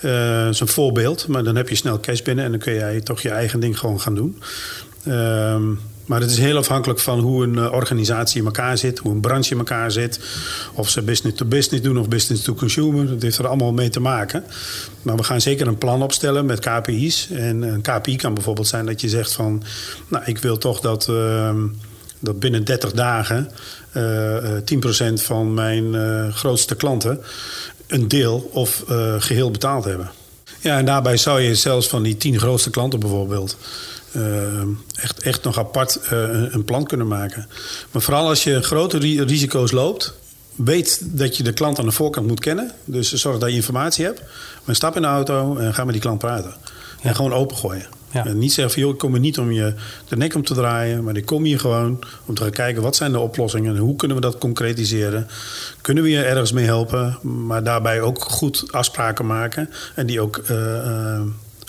Uh, 0.02 0.44
dat 0.44 0.55
is 0.55 0.60
een 0.60 0.69
voorbeeld, 0.69 1.26
maar 1.26 1.44
dan 1.44 1.56
heb 1.56 1.69
je 1.69 1.75
snel 1.75 2.00
cash 2.00 2.22
binnen 2.22 2.44
en 2.44 2.50
dan 2.50 2.60
kun 2.60 2.75
jij 2.75 3.00
toch 3.00 3.20
je 3.20 3.31
eigen 3.31 3.60
ding 3.60 3.78
gewoon 3.78 4.00
gaan 4.00 4.14
doen. 4.14 4.43
Ehm, 5.05 5.70
maar 6.08 6.20
het 6.20 6.31
is 6.31 6.38
heel 6.38 6.56
afhankelijk 6.56 7.00
van 7.00 7.19
hoe 7.19 7.44
een 7.44 7.58
eh, 7.58 7.72
organisatie 7.72 8.38
in 8.38 8.46
elkaar 8.46 8.78
zit, 8.78 8.99
hoe 8.99 9.12
een 9.12 9.20
branche 9.20 9.50
in 9.50 9.58
elkaar 9.58 9.90
zit. 9.90 10.20
Of 10.75 10.88
ze 10.88 11.02
business 11.02 11.37
to 11.37 11.44
business 11.44 11.82
doen 11.82 11.99
of 11.99 12.08
business 12.08 12.43
to 12.43 12.55
consumer. 12.55 13.08
Dat 13.08 13.22
heeft 13.22 13.38
er 13.38 13.46
allemaal 13.46 13.72
mee 13.72 13.88
te 13.88 14.00
maken. 14.00 14.44
Maar 15.02 15.16
we 15.16 15.22
gaan 15.22 15.40
zeker 15.40 15.66
een 15.66 15.78
plan 15.78 16.02
opstellen 16.02 16.46
met 16.46 16.60
KPI's. 16.60 17.28
En 17.31 17.62
een 17.62 17.81
KPI 17.81 18.16
kan 18.16 18.34
bijvoorbeeld 18.34 18.66
zijn 18.66 18.87
dat 18.87 19.00
je 19.00 19.08
zegt 19.08 19.32
van, 19.32 19.62
nou 20.08 20.25
ik 20.26 20.38
wil 20.38 20.58
toch 20.58 20.81
dat, 20.81 21.06
uh, 21.10 21.55
dat 22.19 22.40
binnen 22.40 22.64
30 22.64 22.93
dagen 22.93 23.50
uh, 23.96 24.02
uh, 24.02 25.10
10% 25.10 25.22
van 25.22 25.55
mijn 25.55 25.94
grootste 26.32 26.75
klanten 26.75 27.20
een 27.87 28.08
deel 28.08 28.50
of 28.52 28.84
geheel 29.19 29.50
betaald 29.50 29.84
hebben. 29.84 30.10
Ja, 30.60 30.78
en 30.78 30.84
daarbij 30.84 31.16
zou 31.16 31.40
je 31.40 31.55
zelfs 31.55 31.88
van 31.88 32.02
die 32.02 32.16
10 32.16 32.38
grootste 32.38 32.70
klanten 32.70 33.00
bijvoorbeeld 33.00 33.56
uh, 34.16 34.62
echt, 34.94 35.20
echt 35.20 35.44
nog 35.44 35.58
apart 35.58 36.00
uh, 36.12 36.52
een 36.52 36.64
plan 36.64 36.87
kunnen 36.87 37.06
maken. 37.06 37.49
Maar 37.90 38.02
vooral 38.02 38.28
als 38.28 38.44
je 38.44 38.62
grote 38.62 38.99
risico's 38.99 39.70
loopt, 39.70 40.14
weet 40.55 41.00
dat 41.05 41.37
je 41.37 41.43
de 41.43 41.52
klant 41.52 41.78
aan 41.78 41.84
de 41.84 41.93
voorkant 41.93 42.26
moet 42.26 42.40
kennen. 42.40 42.72
Dus 42.84 43.12
zorg 43.12 43.38
dat 43.38 43.49
je 43.49 43.55
informatie 43.55 44.05
hebt. 44.05 44.22
Maar 44.64 44.75
stap 44.75 44.96
in 44.96 45.02
de 45.02 45.08
auto 45.08 45.56
en 45.56 45.75
ga 45.75 45.84
met 45.84 45.93
die 45.93 46.02
klant 46.02 46.19
praten. 46.19 46.55
En 47.02 47.14
gewoon 47.14 47.32
opengooien. 47.32 47.87
Ja. 48.10 48.26
En 48.26 48.38
niet 48.38 48.52
zeggen 48.52 48.72
van, 48.72 48.82
joh, 48.82 48.93
ik 48.93 48.99
kom 48.99 49.14
er 49.14 49.20
niet 49.20 49.38
om 49.38 49.52
je 49.52 49.75
de 50.08 50.17
nek 50.17 50.34
om 50.34 50.44
te 50.44 50.55
draaien. 50.55 51.05
Maar 51.05 51.17
ik 51.17 51.27
kom 51.27 51.44
hier 51.44 51.60
gewoon 51.60 51.98
om 52.27 52.34
te 52.34 52.43
gaan 52.43 52.50
kijken 52.50 52.82
wat 52.82 52.96
zijn 52.96 53.12
de 53.12 53.19
oplossingen. 53.19 53.74
En 53.74 53.81
hoe 53.81 53.96
kunnen 53.96 54.17
we 54.17 54.22
dat 54.22 54.38
concretiseren. 54.38 55.29
Kunnen 55.81 56.03
we 56.03 56.10
je 56.10 56.22
ergens 56.22 56.53
mee 56.53 56.65
helpen. 56.65 57.19
Maar 57.46 57.65
daarbij 57.65 58.00
ook 58.00 58.22
goed 58.22 58.72
afspraken 58.72 59.27
maken. 59.27 59.70
En 59.94 60.06
die 60.06 60.20
ook... 60.20 60.43
Uh, 60.50 61.20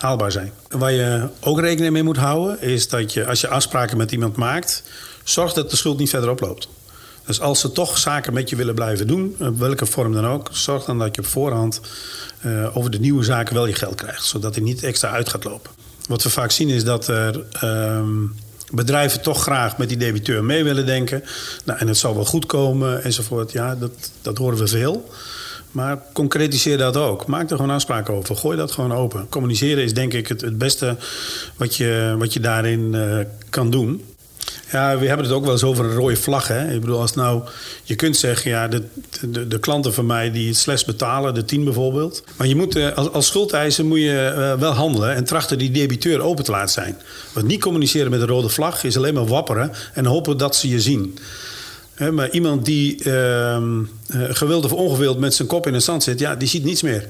haalbaar 0.02 0.32
zijn. 0.32 0.52
Waar 0.68 0.92
je 0.92 1.28
ook 1.40 1.60
rekening 1.60 1.94
mee 1.94 2.04
moet 2.04 2.18
houden, 2.18 2.62
is 2.62 2.88
dat 2.88 3.14
je 3.14 3.26
als 3.26 3.42
je 3.42 3.48
afspraken 3.48 3.98
met 3.98 4.12
iemand 4.12 4.36
maakt, 4.36 4.84
zorg 5.24 5.54
dat 5.54 5.70
de 5.70 5.76
schuld 5.76 5.98
niet 5.98 6.10
verder 6.10 6.30
oploopt. 6.30 6.68
Dus 7.26 7.42
als 7.42 7.60
ze 7.60 7.72
toch 7.72 7.98
zaken 7.98 8.34
met 8.34 8.50
je 8.50 8.56
willen 8.56 8.76
blijven 8.76 9.08
doen, 9.08 9.36
op 9.40 9.60
welke 9.60 9.86
vorm 9.86 10.14
dan 10.14 10.26
ook, 10.28 10.50
zorg 10.52 10.86
dan 10.86 11.00
dat 11.00 11.16
je 11.16 11.22
op 11.22 11.28
voorhand 11.28 11.82
uh, 12.46 12.78
over 12.78 12.92
de 12.92 13.00
nieuwe 13.00 13.24
zaken 13.24 13.54
wel 13.54 13.66
je 13.66 13.74
geld 13.74 13.96
krijgt, 13.96 14.26
zodat 14.26 14.56
hij 14.56 14.64
niet 14.64 14.84
extra 14.84 15.10
uit 15.10 15.30
gaat 15.30 15.44
lopen. 15.44 15.72
Wat 16.08 16.24
we 16.24 16.30
vaak 16.30 16.52
zien 16.52 16.70
is 16.70 16.84
dat 16.84 17.08
er 17.08 17.44
uh, 17.64 18.02
bedrijven 18.72 19.22
toch 19.22 19.42
graag 19.42 19.78
met 19.78 19.90
die 19.90 19.98
debiteur 19.98 20.44
mee 20.44 20.64
willen 20.64 20.86
denken. 20.86 21.24
Nou, 21.66 21.80
en 21.80 21.88
het 21.88 21.98
zal 21.98 22.16
wel 22.16 22.26
goed 22.26 22.46
komen 22.46 23.04
enzovoort. 23.04 23.52
Ja, 23.52 23.76
dat, 23.76 23.92
dat 24.22 24.38
horen 24.38 24.58
we 24.58 24.68
veel. 24.68 25.10
Maar 25.72 26.04
concretiseer 26.14 26.78
dat 26.78 26.98
ook. 26.98 27.26
Maak 27.28 27.50
er 27.50 27.56
gewoon 27.56 27.72
afspraken 27.72 28.14
over. 28.14 28.36
Gooi 28.36 28.58
dat 28.58 28.72
gewoon 28.72 28.94
open. 28.94 29.30
Communiceren 29.30 29.84
is 29.84 29.94
denk 29.94 30.14
ik 30.14 30.28
het, 30.28 30.42
het 30.42 30.58
beste 30.58 30.98
wat 31.56 31.76
je, 31.76 32.16
wat 32.18 32.34
je 32.34 32.40
daarin 32.40 32.94
uh, 32.94 33.20
kan 33.50 33.70
doen. 33.70 34.04
Ja, 34.72 34.98
we 34.98 35.08
hebben 35.08 35.26
het 35.26 35.36
ook 35.36 35.44
wel 35.44 35.52
eens 35.52 35.64
over 35.64 35.86
een 35.86 35.96
rode 35.96 36.16
vlag. 36.16 36.48
Hè? 36.48 36.74
Ik 36.74 36.82
bedoel, 36.82 37.00
als 37.00 37.14
nou, 37.14 37.44
je 37.84 37.96
kunt 37.96 38.18
zeggen, 38.18 38.52
ja, 38.52 38.68
de, 38.68 38.84
de, 39.28 39.48
de 39.48 39.60
klanten 39.60 39.94
van 39.94 40.06
mij 40.06 40.32
die 40.32 40.48
het 40.48 40.58
slechts 40.58 40.86
betalen, 40.86 41.34
de 41.34 41.46
tien 41.46 41.64
bijvoorbeeld. 41.64 42.24
Maar 42.38 42.48
je 42.48 42.56
moet, 42.56 42.76
uh, 42.76 42.96
als, 42.96 43.12
als 43.12 43.28
schuldeiser 43.28 43.86
moet 43.86 44.00
je 44.00 44.34
uh, 44.38 44.60
wel 44.60 44.72
handelen 44.72 45.16
en 45.16 45.24
trachten 45.24 45.58
die 45.58 45.72
debiteur 45.72 46.22
open 46.22 46.44
te 46.44 46.52
laten 46.52 46.74
zijn. 46.74 46.98
Want 47.34 47.48
niet 47.48 47.62
communiceren 47.62 48.12
met 48.12 48.22
een 48.22 48.28
rode 48.28 48.50
vlag 48.50 48.84
is 48.84 48.98
alleen 48.98 49.14
maar 49.14 49.28
wapperen 49.28 49.72
en 49.94 50.06
hopen 50.06 50.38
dat 50.38 50.56
ze 50.56 50.70
je 50.70 50.82
zien 50.82 51.18
maar 52.12 52.30
iemand 52.30 52.66
die 52.66 53.04
uh, 53.06 53.58
gewild 54.30 54.66
of 54.66 54.74
ongewild 54.74 55.20
met 55.20 55.34
zijn 55.34 55.48
kop 55.48 55.68
in 55.68 55.74
het 55.74 55.84
zand 55.84 56.04
zit, 56.04 56.20
ja, 56.20 56.36
die 56.36 56.48
ziet 56.48 56.64
niets 56.64 56.82
meer. 56.82 57.08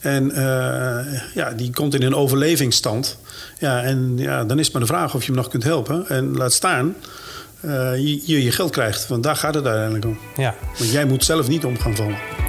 En 0.00 0.30
uh, 0.30 1.20
ja, 1.34 1.52
die 1.56 1.70
komt 1.72 1.94
in 1.94 2.02
een 2.02 2.14
overlevingsstand. 2.14 3.18
Ja, 3.58 3.82
en 3.82 4.12
ja, 4.16 4.44
dan 4.44 4.58
is 4.58 4.64
het 4.64 4.72
maar 4.72 4.82
de 4.82 4.88
vraag 4.88 5.14
of 5.14 5.20
je 5.20 5.26
hem 5.26 5.36
nog 5.36 5.48
kunt 5.48 5.62
helpen. 5.62 6.08
En 6.08 6.36
laat 6.36 6.52
staan, 6.52 6.94
uh, 7.64 7.96
je, 7.96 8.20
je, 8.24 8.44
je 8.44 8.52
geld 8.52 8.70
krijgt. 8.70 9.08
Want 9.08 9.22
daar 9.22 9.36
gaat 9.36 9.54
het 9.54 9.64
uiteindelijk 9.64 10.04
om. 10.04 10.18
Ja. 10.36 10.54
Want 10.78 10.90
jij 10.90 11.04
moet 11.04 11.24
zelf 11.24 11.48
niet 11.48 11.64
om 11.64 11.78
gaan 11.78 11.96
vallen. 11.96 12.39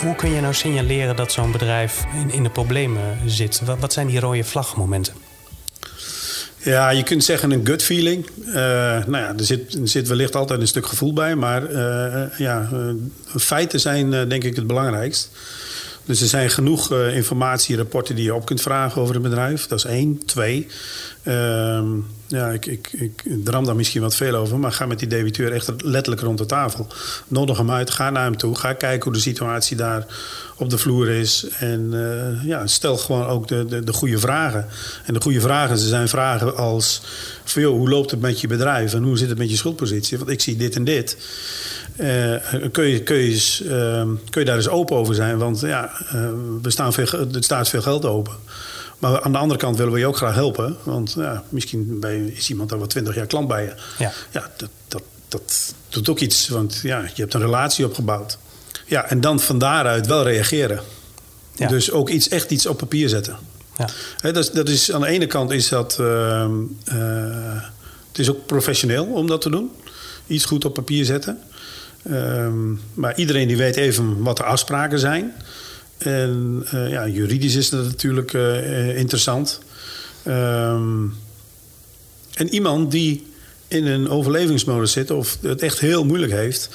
Hoe 0.00 0.14
kun 0.14 0.30
je 0.30 0.40
nou 0.40 0.54
signaleren 0.54 1.16
dat 1.16 1.32
zo'n 1.32 1.52
bedrijf 1.52 2.04
in, 2.14 2.30
in 2.30 2.42
de 2.42 2.50
problemen 2.50 3.18
zit? 3.26 3.62
Wat, 3.80 3.92
zijn 3.92 4.06
die 4.06 4.20
rode 4.20 4.44
vlagmomenten? 4.44 5.14
Ja, 6.56 6.90
je 6.90 7.02
kunt 7.02 7.24
zeggen 7.24 7.50
een 7.50 7.66
gut 7.66 7.82
feeling. 7.82 8.26
Uh, 8.46 8.54
nou 8.54 9.16
ja, 9.16 9.34
er 9.36 9.44
zit, 9.44 9.74
er 9.74 9.88
zit 9.88 10.08
wellicht 10.08 10.36
altijd 10.36 10.60
een 10.60 10.66
stuk 10.66 10.86
gevoel 10.86 11.12
bij. 11.12 11.34
Maar 11.34 11.70
uh, 11.70 12.38
ja, 12.38 12.68
uh, 12.72 12.94
feiten 13.36 13.80
zijn 13.80 14.28
denk 14.28 14.44
ik 14.44 14.56
het 14.56 14.66
belangrijkst. 14.66 15.30
Dus 16.04 16.20
er 16.20 16.28
zijn 16.28 16.50
genoeg 16.50 16.92
informatie, 16.92 17.76
rapporten 17.76 18.14
die 18.14 18.24
je 18.24 18.34
op 18.34 18.46
kunt 18.46 18.62
vragen 18.62 19.02
over 19.02 19.16
een 19.16 19.22
bedrijf. 19.22 19.66
Dat 19.66 19.78
is 19.78 19.84
één. 19.84 20.24
Twee, 20.26 20.66
ehm, 21.22 21.88
ja, 22.30 22.48
ik, 22.48 22.66
ik, 22.66 22.88
ik 22.92 23.22
dram 23.44 23.64
daar 23.64 23.76
misschien 23.76 24.00
wat 24.00 24.16
veel 24.16 24.34
over, 24.34 24.58
maar 24.58 24.72
ga 24.72 24.86
met 24.86 24.98
die 24.98 25.08
debiteur 25.08 25.52
echt 25.52 25.82
letterlijk 25.82 26.22
rond 26.22 26.38
de 26.38 26.46
tafel. 26.46 26.86
Nodig 27.28 27.56
hem 27.56 27.70
uit, 27.70 27.90
ga 27.90 28.10
naar 28.10 28.24
hem 28.24 28.36
toe, 28.36 28.56
ga 28.56 28.72
kijken 28.72 29.04
hoe 29.04 29.12
de 29.12 29.20
situatie 29.20 29.76
daar 29.76 30.06
op 30.56 30.70
de 30.70 30.78
vloer 30.78 31.08
is. 31.08 31.46
En 31.58 31.90
uh, 31.92 32.44
ja, 32.44 32.66
stel 32.66 32.96
gewoon 32.96 33.26
ook 33.26 33.48
de, 33.48 33.64
de, 33.64 33.84
de, 33.84 33.92
goede 33.92 34.18
vragen. 34.18 34.66
En 35.06 35.14
de 35.14 35.20
goede 35.20 35.40
vragen 35.40 35.78
ze 35.78 35.88
zijn 35.88 36.08
vragen 36.08 36.56
als: 36.56 37.02
van, 37.44 37.62
joh, 37.62 37.76
hoe 37.76 37.88
loopt 37.88 38.10
het 38.10 38.20
met 38.20 38.40
je 38.40 38.46
bedrijf 38.46 38.94
en 38.94 39.02
hoe 39.02 39.18
zit 39.18 39.28
het 39.28 39.38
met 39.38 39.50
je 39.50 39.56
schuldpositie? 39.56 40.18
Want 40.18 40.30
ik 40.30 40.40
zie 40.40 40.56
dit 40.56 40.76
en 40.76 40.84
dit. 40.84 41.16
Uh, 41.96 42.34
kun, 42.72 42.86
je, 42.86 43.02
kun, 43.02 43.16
je 43.16 43.58
uh, 43.62 44.02
kun 44.30 44.40
je 44.40 44.44
daar 44.44 44.56
eens 44.56 44.68
open 44.68 44.96
over 44.96 45.14
zijn? 45.14 45.38
Want 45.38 45.60
ja, 45.60 45.90
er, 46.62 46.72
staan 46.72 46.92
veel, 46.92 47.06
er 47.12 47.44
staat 47.44 47.68
veel 47.68 47.82
geld 47.82 48.04
open. 48.04 48.34
Maar 49.00 49.20
aan 49.20 49.32
de 49.32 49.38
andere 49.38 49.60
kant 49.60 49.76
willen 49.76 49.92
we 49.92 49.98
je 49.98 50.06
ook 50.06 50.16
graag 50.16 50.34
helpen. 50.34 50.76
Want 50.82 51.14
ja, 51.16 51.44
misschien 51.48 52.00
bij, 52.00 52.18
is 52.18 52.50
iemand 52.50 52.72
al 52.72 52.78
wat 52.78 52.90
twintig 52.90 53.14
jaar 53.14 53.26
klant 53.26 53.48
bij 53.48 53.62
je. 53.62 53.74
Ja, 53.98 54.12
ja 54.30 54.50
dat, 54.56 54.70
dat, 54.88 55.02
dat 55.28 55.74
doet 55.88 56.08
ook 56.08 56.18
iets. 56.18 56.48
Want 56.48 56.80
ja, 56.82 57.00
je 57.14 57.22
hebt 57.22 57.34
een 57.34 57.40
relatie 57.40 57.84
opgebouwd. 57.84 58.38
Ja, 58.86 59.04
en 59.04 59.20
dan 59.20 59.40
van 59.40 59.58
daaruit 59.58 60.06
wel 60.06 60.22
reageren. 60.22 60.80
Ja. 61.54 61.68
Dus 61.68 61.90
ook 61.90 62.08
iets, 62.08 62.28
echt 62.28 62.50
iets 62.50 62.66
op 62.66 62.78
papier 62.78 63.08
zetten. 63.08 63.36
Ja. 63.76 63.88
He, 64.20 64.32
dat, 64.32 64.44
is, 64.44 64.50
dat 64.50 64.68
is, 64.68 64.92
aan 64.92 65.00
de 65.00 65.06
ene 65.06 65.26
kant 65.26 65.50
is 65.50 65.68
dat... 65.68 65.96
Uh, 66.00 66.46
uh, 66.92 67.62
het 68.08 68.18
is 68.18 68.30
ook 68.30 68.46
professioneel 68.46 69.04
om 69.04 69.26
dat 69.26 69.40
te 69.40 69.50
doen. 69.50 69.70
Iets 70.26 70.44
goed 70.44 70.64
op 70.64 70.74
papier 70.74 71.04
zetten. 71.04 71.38
Um, 72.10 72.80
maar 72.94 73.16
iedereen 73.16 73.48
die 73.48 73.56
weet 73.56 73.76
even 73.76 74.22
wat 74.22 74.36
de 74.36 74.44
afspraken 74.44 74.98
zijn. 74.98 75.34
En 76.00 76.66
uh, 76.74 76.90
ja, 76.90 77.08
juridisch 77.08 77.54
is 77.54 77.68
dat 77.68 77.84
natuurlijk 77.84 78.32
uh, 78.32 78.98
interessant. 78.98 79.60
Um, 80.26 81.14
en 82.34 82.48
iemand 82.48 82.90
die 82.90 83.26
in 83.68 83.86
een 83.86 84.08
overlevingsmodus 84.08 84.92
zit 84.92 85.10
of 85.10 85.38
het 85.40 85.62
echt 85.62 85.78
heel 85.78 86.04
moeilijk 86.04 86.32
heeft, 86.32 86.68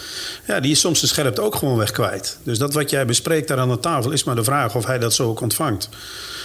ja, 0.47 0.59
die 0.59 0.71
is 0.71 0.79
soms 0.79 1.01
de 1.01 1.07
scherpte 1.07 1.41
ook 1.41 1.55
gewoon 1.55 1.77
weg 1.77 1.91
kwijt. 1.91 2.37
Dus 2.43 2.57
dat 2.57 2.73
wat 2.73 2.89
jij 2.89 3.05
bespreekt 3.05 3.47
daar 3.47 3.57
aan 3.57 3.69
de 3.69 3.79
tafel 3.79 4.11
is 4.11 4.23
maar 4.23 4.35
de 4.35 4.43
vraag 4.43 4.75
of 4.75 4.85
hij 4.85 4.99
dat 4.99 5.13
zo 5.13 5.29
ook 5.29 5.41
ontvangt. 5.41 5.89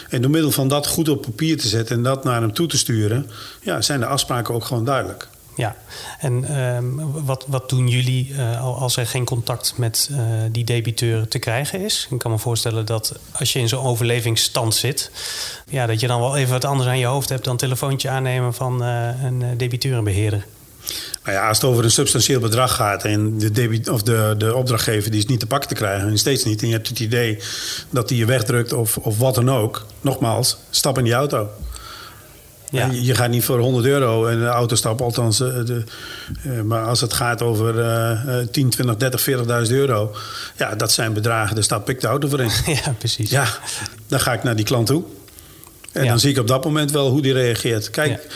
En 0.09 0.23
door 0.23 0.31
middel 0.31 0.51
van 0.51 0.69
dat 0.69 0.87
goed 0.87 1.09
op 1.09 1.23
papier 1.23 1.59
te 1.59 1.69
zetten 1.69 1.97
en 1.97 2.03
dat 2.03 2.25
naar 2.25 2.41
hem 2.41 2.53
toe 2.53 2.67
te 2.67 2.79
sturen, 2.79 3.31
ja, 3.63 3.83
zijn 3.83 4.01
de 4.01 4.07
afspraken 4.07 4.55
ook 4.55 4.65
gewoon 4.65 4.85
duidelijk. 4.85 5.29
Ja, 5.54 5.76
en 6.19 6.61
um, 6.61 7.25
wat, 7.25 7.45
wat 7.49 7.69
doen 7.69 7.88
jullie 7.88 8.30
uh, 8.30 8.80
als 8.80 8.97
er 8.97 9.07
geen 9.07 9.25
contact 9.25 9.73
met 9.76 10.09
uh, 10.12 10.19
die 10.50 10.64
debiteur 10.64 11.28
te 11.28 11.38
krijgen 11.38 11.80
is? 11.80 12.07
Ik 12.11 12.19
kan 12.19 12.30
me 12.30 12.38
voorstellen 12.38 12.87
dat 12.87 13.14
als 13.33 13.52
je 13.52 13.59
in 13.59 13.69
zo'n 13.69 13.85
overlevingsstand 13.85 14.75
zit, 14.75 15.11
ja, 15.69 15.87
dat 15.87 16.00
je 16.00 16.07
dan 16.07 16.21
wel 16.21 16.37
even 16.37 16.52
wat 16.52 16.64
anders 16.64 16.88
aan 16.88 16.99
je 16.99 17.07
hoofd 17.07 17.28
hebt 17.28 17.45
dan 17.45 17.52
een 17.52 17.59
telefoontje 17.59 18.09
aannemen 18.09 18.54
van 18.54 18.83
uh, 18.83 19.23
een 19.23 19.45
debiteurenbeheerder. 19.57 20.47
Nou 21.25 21.37
ja, 21.37 21.49
als 21.49 21.61
het 21.61 21.71
over 21.71 21.85
een 21.85 21.90
substantieel 21.90 22.40
bedrag 22.40 22.75
gaat 22.75 23.04
en 23.04 23.38
de, 23.38 23.50
debit, 23.50 23.88
of 23.88 24.02
de, 24.02 24.35
de 24.38 24.54
opdrachtgever 24.54 25.11
die 25.11 25.21
is 25.21 25.26
niet 25.26 25.40
te 25.40 25.47
pakken 25.47 25.69
te 25.69 25.75
krijgen, 25.75 26.09
en 26.09 26.19
steeds 26.19 26.45
niet, 26.45 26.62
en 26.62 26.69
je 26.69 26.75
hebt 26.75 26.88
het 26.88 27.00
idee 27.00 27.38
dat 27.90 28.09
hij 28.09 28.19
je 28.19 28.25
wegdrukt 28.25 28.73
of, 28.73 28.97
of 28.97 29.19
wat 29.19 29.35
dan 29.35 29.50
ook, 29.50 29.87
nogmaals, 30.00 30.57
stap 30.71 30.99
in 30.99 31.04
die 31.04 31.12
auto. 31.12 31.49
Ja. 32.71 32.89
Je, 32.93 33.15
gaat 33.15 33.31
niet 33.31 33.45
voor 33.45 33.59
100 33.59 33.87
euro 33.87 34.27
in 34.27 34.39
de 34.39 34.47
auto 34.47 34.75
stappen, 34.75 35.05
althans. 35.05 35.41
Uh, 35.41 35.65
de, 35.65 35.85
uh, 36.47 36.61
maar 36.61 36.85
als 36.85 37.00
het 37.00 37.12
gaat 37.12 37.43
over 37.43 37.79
uh, 37.79 38.47
10, 38.50 38.71
20, 38.71 38.97
30, 38.97 39.67
40.000 39.67 39.73
euro. 39.75 40.15
Ja, 40.57 40.75
dat 40.75 40.93
zijn 40.93 41.12
bedragen, 41.12 41.55
daar 41.55 41.65
stap 41.65 41.89
ik 41.89 42.00
de 42.00 42.07
auto 42.07 42.29
voor 42.29 42.41
in. 42.41 42.50
ja, 42.85 42.95
precies. 42.99 43.31
Ja, 43.31 43.47
dan 44.07 44.21
ga 44.21 44.33
ik 44.33 44.43
naar 44.43 44.57
die 44.57 44.65
klant 44.65 44.87
toe. 44.87 45.03
En 45.93 46.05
ja. 46.05 46.11
dan 46.11 46.21
zie 46.21 46.31
ik 46.31 46.39
op 46.39 46.49
dat 46.49 46.65
moment 46.65 46.91
wel 46.91 47.11
hoe 47.11 47.23
die 47.23 47.33
reageert. 47.33 47.91
Kijk, 47.91 48.27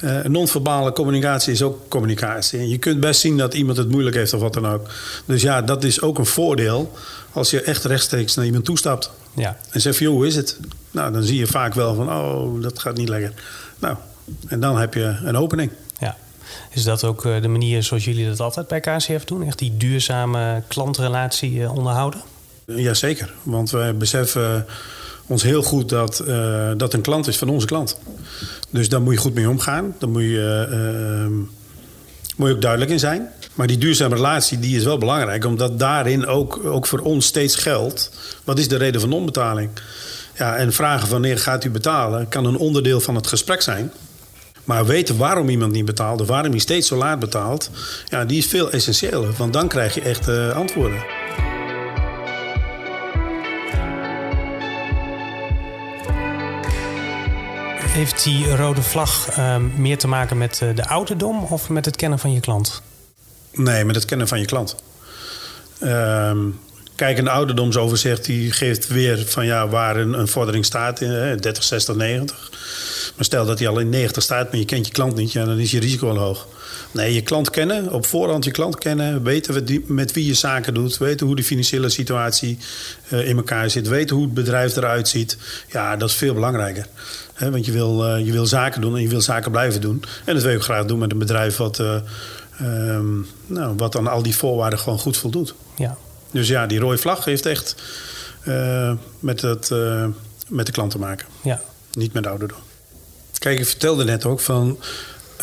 ja. 0.00 0.28
non-verbale 0.28 0.92
communicatie 0.92 1.52
is 1.52 1.62
ook 1.62 1.88
communicatie. 1.88 2.58
En 2.58 2.68
je 2.68 2.78
kunt 2.78 3.00
best 3.00 3.20
zien 3.20 3.36
dat 3.36 3.54
iemand 3.54 3.76
het 3.76 3.88
moeilijk 3.90 4.16
heeft 4.16 4.34
of 4.34 4.40
wat 4.40 4.54
dan 4.54 4.66
ook. 4.66 4.88
Dus 5.24 5.42
ja, 5.42 5.62
dat 5.62 5.84
is 5.84 6.00
ook 6.00 6.18
een 6.18 6.26
voordeel 6.26 6.92
als 7.32 7.50
je 7.50 7.62
echt 7.62 7.84
rechtstreeks 7.84 8.34
naar 8.34 8.44
iemand 8.44 8.64
toestapt. 8.64 9.10
Ja. 9.34 9.56
En 9.70 9.80
zegt 9.80 9.96
van, 9.96 10.06
joh, 10.06 10.14
hoe 10.14 10.26
is 10.26 10.36
het? 10.36 10.58
Nou, 10.90 11.12
dan 11.12 11.22
zie 11.22 11.38
je 11.38 11.46
vaak 11.46 11.74
wel 11.74 11.94
van, 11.94 12.08
oh, 12.08 12.62
dat 12.62 12.78
gaat 12.78 12.96
niet 12.96 13.08
lekker. 13.08 13.32
Nou, 13.80 13.96
en 14.48 14.60
dan 14.60 14.78
heb 14.78 14.94
je 14.94 15.16
een 15.24 15.36
opening. 15.36 15.70
Ja. 15.98 16.16
Is 16.70 16.84
dat 16.84 17.04
ook 17.04 17.22
de 17.22 17.48
manier 17.48 17.82
zoals 17.82 18.04
jullie 18.04 18.28
dat 18.28 18.40
altijd 18.40 18.68
bij 18.68 18.80
KCF 18.80 19.24
doen? 19.24 19.46
Echt 19.46 19.58
die 19.58 19.76
duurzame 19.76 20.62
klantrelatie 20.68 21.70
onderhouden? 21.70 22.20
Jazeker, 22.64 23.32
want 23.42 23.70
wij 23.70 23.96
beseffen 23.96 24.66
ons 25.26 25.42
heel 25.42 25.62
goed 25.62 25.88
dat, 25.88 26.22
uh, 26.26 26.70
dat 26.76 26.92
een 26.92 27.00
klant 27.00 27.26
is 27.26 27.38
van 27.38 27.48
onze 27.48 27.66
klant. 27.66 27.98
Dus 28.70 28.88
daar 28.88 29.02
moet 29.02 29.14
je 29.14 29.20
goed 29.20 29.34
mee 29.34 29.48
omgaan. 29.48 29.94
Daar 29.98 30.08
moet 30.08 30.22
je, 30.22 30.66
uh, 30.70 31.36
moet 32.36 32.48
je 32.48 32.54
ook 32.54 32.60
duidelijk 32.60 32.90
in 32.90 32.98
zijn. 32.98 33.28
Maar 33.54 33.66
die 33.66 33.78
duurzame 33.78 34.14
relatie 34.14 34.58
die 34.58 34.76
is 34.76 34.84
wel 34.84 34.98
belangrijk, 34.98 35.44
omdat 35.44 35.78
daarin 35.78 36.26
ook, 36.26 36.64
ook 36.64 36.86
voor 36.86 36.98
ons 36.98 37.26
steeds 37.26 37.56
geldt. 37.56 38.10
Wat 38.44 38.58
is 38.58 38.68
de 38.68 38.76
reden 38.76 39.00
van 39.00 39.12
onbetaling? 39.12 39.70
Ja, 40.40 40.56
en 40.56 40.72
vragen 40.72 41.08
wanneer 41.08 41.38
gaat 41.38 41.64
u 41.64 41.70
betalen 41.70 42.28
kan 42.28 42.44
een 42.44 42.56
onderdeel 42.56 43.00
van 43.00 43.14
het 43.14 43.26
gesprek 43.26 43.62
zijn. 43.62 43.92
Maar 44.64 44.86
weten 44.86 45.16
waarom 45.16 45.48
iemand 45.48 45.72
niet 45.72 45.84
betaalt 45.84 46.20
of 46.20 46.26
waarom 46.26 46.50
hij 46.50 46.60
steeds 46.60 46.88
zo 46.88 46.96
laat 46.96 47.18
betaalt, 47.18 47.70
ja, 48.08 48.24
die 48.24 48.38
is 48.38 48.46
veel 48.46 48.70
essentiëler. 48.70 49.32
Want 49.36 49.52
dan 49.52 49.68
krijg 49.68 49.94
je 49.94 50.00
echt 50.00 50.28
uh, 50.28 50.56
antwoorden. 50.56 51.04
Heeft 57.76 58.24
die 58.24 58.56
rode 58.56 58.82
vlag 58.82 59.38
uh, 59.38 59.56
meer 59.76 59.98
te 59.98 60.08
maken 60.08 60.38
met 60.38 60.60
uh, 60.62 60.76
de 60.76 60.88
ouderdom 60.88 61.44
of 61.44 61.68
met 61.68 61.84
het 61.84 61.96
kennen 61.96 62.18
van 62.18 62.32
je 62.32 62.40
klant? 62.40 62.82
Nee, 63.52 63.84
met 63.84 63.94
het 63.94 64.04
kennen 64.04 64.28
van 64.28 64.40
je 64.40 64.46
klant. 64.46 64.76
Uh, 65.80 66.32
kijk, 67.00 67.18
een 67.18 67.28
ouderdomsoverzicht 67.28 68.24
die 68.24 68.52
geeft 68.52 68.88
weer 68.88 69.24
van 69.26 69.46
ja, 69.46 69.68
waar 69.68 69.96
een, 69.96 70.28
vordering 70.28 70.64
staat 70.64 71.00
in 71.00 71.36
30, 71.40 71.62
60, 71.62 71.94
90. 71.94 72.50
Maar 73.16 73.24
stel 73.24 73.46
dat 73.46 73.58
hij 73.58 73.68
al 73.68 73.78
in 73.78 73.88
90 73.88 74.22
staat, 74.22 74.50
maar 74.50 74.58
je 74.60 74.64
kent 74.64 74.86
je 74.86 74.92
klant 74.92 75.16
niet, 75.16 75.32
ja, 75.32 75.44
dan 75.44 75.58
is 75.58 75.70
je 75.70 75.80
risico 75.80 76.08
al 76.08 76.18
hoog. 76.18 76.46
Nee, 76.90 77.14
je 77.14 77.20
klant 77.20 77.50
kennen, 77.50 77.92
op 77.92 78.06
voorhand 78.06 78.44
je 78.44 78.50
klant 78.50 78.78
kennen, 78.78 79.22
weten 79.22 79.84
met 79.86 80.12
wie 80.12 80.26
je 80.26 80.34
zaken 80.34 80.74
doet, 80.74 80.98
weten 80.98 81.26
hoe 81.26 81.36
de 81.36 81.44
financiële 81.44 81.88
situatie 81.88 82.58
uh, 83.08 83.28
in 83.28 83.36
elkaar 83.36 83.70
zit, 83.70 83.88
weten 83.88 84.16
hoe 84.16 84.24
het 84.24 84.34
bedrijf 84.34 84.76
eruit 84.76 85.08
ziet. 85.08 85.36
Ja, 85.68 85.96
dat 85.96 86.08
is 86.08 86.14
veel 86.14 86.34
belangrijker. 86.34 86.86
Want 87.38 87.64
je 87.64 87.72
wil, 87.72 88.06
uh, 88.06 88.26
je 88.26 88.32
wil 88.32 88.46
zaken 88.46 88.80
doen 88.80 88.96
en 88.96 89.02
je 89.02 89.08
wil 89.08 89.20
zaken 89.20 89.50
blijven 89.50 89.80
doen. 89.80 90.02
En 90.24 90.34
dat 90.34 90.42
wil 90.42 90.52
je 90.52 90.56
ook 90.56 90.64
graag 90.64 90.84
doen 90.84 90.98
met 90.98 91.12
een 91.12 91.18
bedrijf 91.18 91.56
wat, 91.56 91.78
uh, 91.78 91.94
nou, 93.46 93.74
wat 93.76 93.96
aan 93.96 94.06
al 94.06 94.22
die 94.22 94.36
voorwaarden 94.36 94.78
gewoon 94.78 94.98
goed 94.98 95.16
voldoet. 95.16 95.54
Ja. 95.76 95.96
Dus 96.32 96.48
ja, 96.48 96.66
die 96.66 96.78
rode 96.78 96.98
vlag 96.98 97.24
heeft 97.24 97.46
echt 97.46 97.74
met, 99.18 99.40
het, 99.40 99.70
met 100.48 100.66
de 100.66 100.72
klant 100.72 100.90
te 100.90 100.98
maken. 100.98 101.26
Ja. 101.42 101.60
Niet 101.92 102.12
met 102.12 102.22
de 102.22 102.28
ouderdom. 102.28 102.58
Kijk, 103.38 103.58
ik 103.58 103.66
vertelde 103.66 104.04
net 104.04 104.24
ook 104.24 104.40
van. 104.40 104.78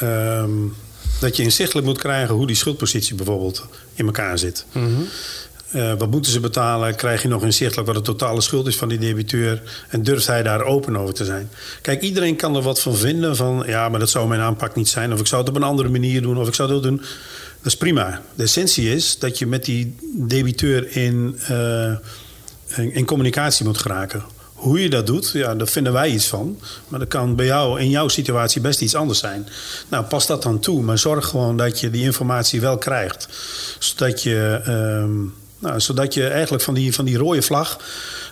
Um, 0.03 0.75
dat 1.19 1.37
je 1.37 1.43
inzichtelijk 1.43 1.87
moet 1.87 1.97
krijgen 1.97 2.35
hoe 2.35 2.47
die 2.47 2.55
schuldpositie 2.55 3.15
bijvoorbeeld 3.15 3.65
in 3.93 4.05
elkaar 4.05 4.37
zit. 4.37 4.65
Mm 4.71 4.85
-hmm. 4.85 5.07
uh, 5.75 5.93
wat 5.97 6.11
moeten 6.11 6.31
ze 6.31 6.39
betalen? 6.39 6.95
Krijg 6.95 7.21
je 7.21 7.27
nog 7.27 7.43
inzichtelijk 7.43 7.87
wat 7.87 7.95
de 7.95 8.11
totale 8.11 8.41
schuld 8.41 8.67
is 8.67 8.77
van 8.77 8.89
die 8.89 8.97
debiteur? 8.97 9.61
En 9.89 10.03
durft 10.03 10.27
hij 10.27 10.43
daar 10.43 10.63
open 10.63 10.97
over 10.97 11.13
te 11.13 11.25
zijn? 11.25 11.49
Kijk, 11.81 12.01
iedereen 12.01 12.35
kan 12.35 12.55
er 12.55 12.61
wat 12.61 12.81
van 12.81 12.95
vinden. 12.95 13.35
Van 13.35 13.63
ja, 13.65 13.89
maar 13.89 13.99
dat 13.99 14.09
zou 14.09 14.27
mijn 14.27 14.41
aanpak 14.41 14.75
niet 14.75 14.89
zijn. 14.89 15.13
Of 15.13 15.19
ik 15.19 15.27
zou 15.27 15.41
het 15.41 15.49
op 15.49 15.55
een 15.55 15.63
andere 15.63 15.89
manier 15.89 16.21
doen. 16.21 16.37
Of 16.37 16.47
ik 16.47 16.53
zou 16.53 16.69
dat 16.69 16.83
doen. 16.83 17.01
Dat 17.57 17.65
is 17.65 17.77
prima. 17.77 18.21
De 18.35 18.43
essentie 18.43 18.93
is 18.93 19.19
dat 19.19 19.37
je 19.37 19.47
met 19.47 19.65
die 19.65 19.95
debiteur 20.13 20.95
in, 20.95 21.39
uh, 21.51 21.95
in, 22.75 22.93
in 22.93 23.05
communicatie 23.05 23.65
moet 23.65 23.77
geraken. 23.77 24.23
Hoe 24.53 24.81
je 24.81 24.89
dat 24.89 25.07
doet, 25.07 25.29
ja, 25.33 25.55
daar 25.55 25.67
vinden 25.67 25.93
wij 25.93 26.09
iets 26.09 26.27
van. 26.27 26.59
Maar 26.87 26.99
dat 26.99 27.07
kan 27.07 27.35
bij 27.35 27.45
jou 27.45 27.79
in 27.79 27.89
jouw 27.89 28.07
situatie 28.07 28.61
best 28.61 28.81
iets 28.81 28.95
anders 28.95 29.19
zijn. 29.19 29.47
Nou, 29.87 30.05
pas 30.05 30.27
dat 30.27 30.43
dan 30.43 30.59
toe. 30.59 30.81
Maar 30.81 30.97
zorg 30.97 31.27
gewoon 31.27 31.57
dat 31.57 31.79
je 31.79 31.89
die 31.89 32.03
informatie 32.03 32.61
wel 32.61 32.77
krijgt. 32.77 33.27
Zodat 33.79 34.23
je, 34.23 34.61
um, 34.67 35.33
nou, 35.59 35.79
zodat 35.79 36.13
je 36.13 36.27
eigenlijk 36.27 36.63
van 36.63 36.73
die, 36.73 36.93
van 36.93 37.05
die 37.05 37.17
rode 37.17 37.41
vlag 37.41 37.79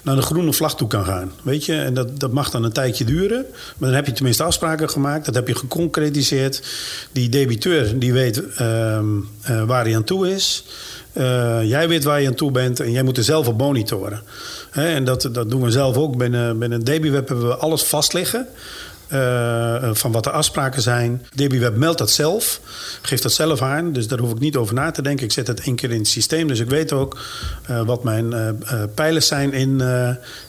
naar 0.05 0.15
de 0.15 0.21
groene 0.21 0.53
vlag 0.53 0.75
toe 0.75 0.88
kan 0.88 1.05
gaan. 1.05 1.31
Weet 1.43 1.65
je, 1.65 1.75
en 1.75 1.93
dat, 1.93 2.19
dat 2.19 2.31
mag 2.31 2.50
dan 2.50 2.63
een 2.63 2.71
tijdje 2.71 3.05
duren. 3.05 3.45
Maar 3.77 3.89
dan 3.89 3.97
heb 3.97 4.05
je 4.05 4.12
tenminste 4.12 4.43
afspraken 4.43 4.89
gemaakt. 4.89 5.25
Dat 5.25 5.35
heb 5.35 5.47
je 5.47 5.55
geconcretiseerd. 5.55 6.62
Die 7.12 7.29
debiteur 7.29 8.00
die 8.00 8.13
weet 8.13 8.43
um, 8.62 9.29
uh, 9.50 9.63
waar 9.63 9.83
hij 9.83 9.95
aan 9.95 10.03
toe 10.03 10.31
is. 10.31 10.65
jij 11.63 11.88
weet 11.88 12.03
waar 12.03 12.21
je 12.21 12.27
aan 12.27 12.33
toe 12.33 12.51
bent 12.51 12.79
en 12.79 12.91
jij 12.91 13.03
moet 13.03 13.17
er 13.17 13.24
zelf 13.24 13.47
op 13.47 13.57
monitoren. 13.57 14.21
en 14.71 15.03
dat, 15.03 15.29
dat 15.31 15.50
doen 15.50 15.62
we 15.62 15.71
zelf 15.71 15.97
ook. 15.97 16.17
Binnen, 16.17 16.59
binnen 16.59 16.83
DebiWeb 16.83 17.27
hebben 17.27 17.47
we 17.47 17.55
alles 17.55 17.83
vast 17.83 18.13
liggen. 18.13 18.47
Uh, 19.15 19.89
van 19.93 20.12
wat 20.12 20.24
de 20.24 20.31
afspraken 20.31 20.81
zijn. 20.81 21.25
DebiWeb 21.34 21.75
meldt 21.75 21.98
dat 21.98 22.12
zelf, 22.12 22.60
geeft 23.01 23.24
dat 23.24 23.31
zelf 23.31 23.62
aan. 23.62 23.93
Dus 23.93 24.07
daar 24.07 24.19
hoef 24.19 24.31
ik 24.31 24.39
niet 24.39 24.55
over 24.55 24.74
na 24.74 24.91
te 24.91 25.01
denken. 25.01 25.25
Ik 25.25 25.31
zet 25.31 25.48
het 25.48 25.60
één 25.60 25.75
keer 25.75 25.91
in 25.91 25.98
het 25.98 26.07
systeem. 26.07 26.48
Dus 26.48 26.60
ik 26.60 26.69
weet 26.69 26.93
ook 26.93 27.19
uh, 27.69 27.81
wat 27.81 28.03
mijn 28.03 28.31
uh, 28.31 28.50
pijlers 28.95 29.27
zijn 29.27 29.53
in, 29.53 29.81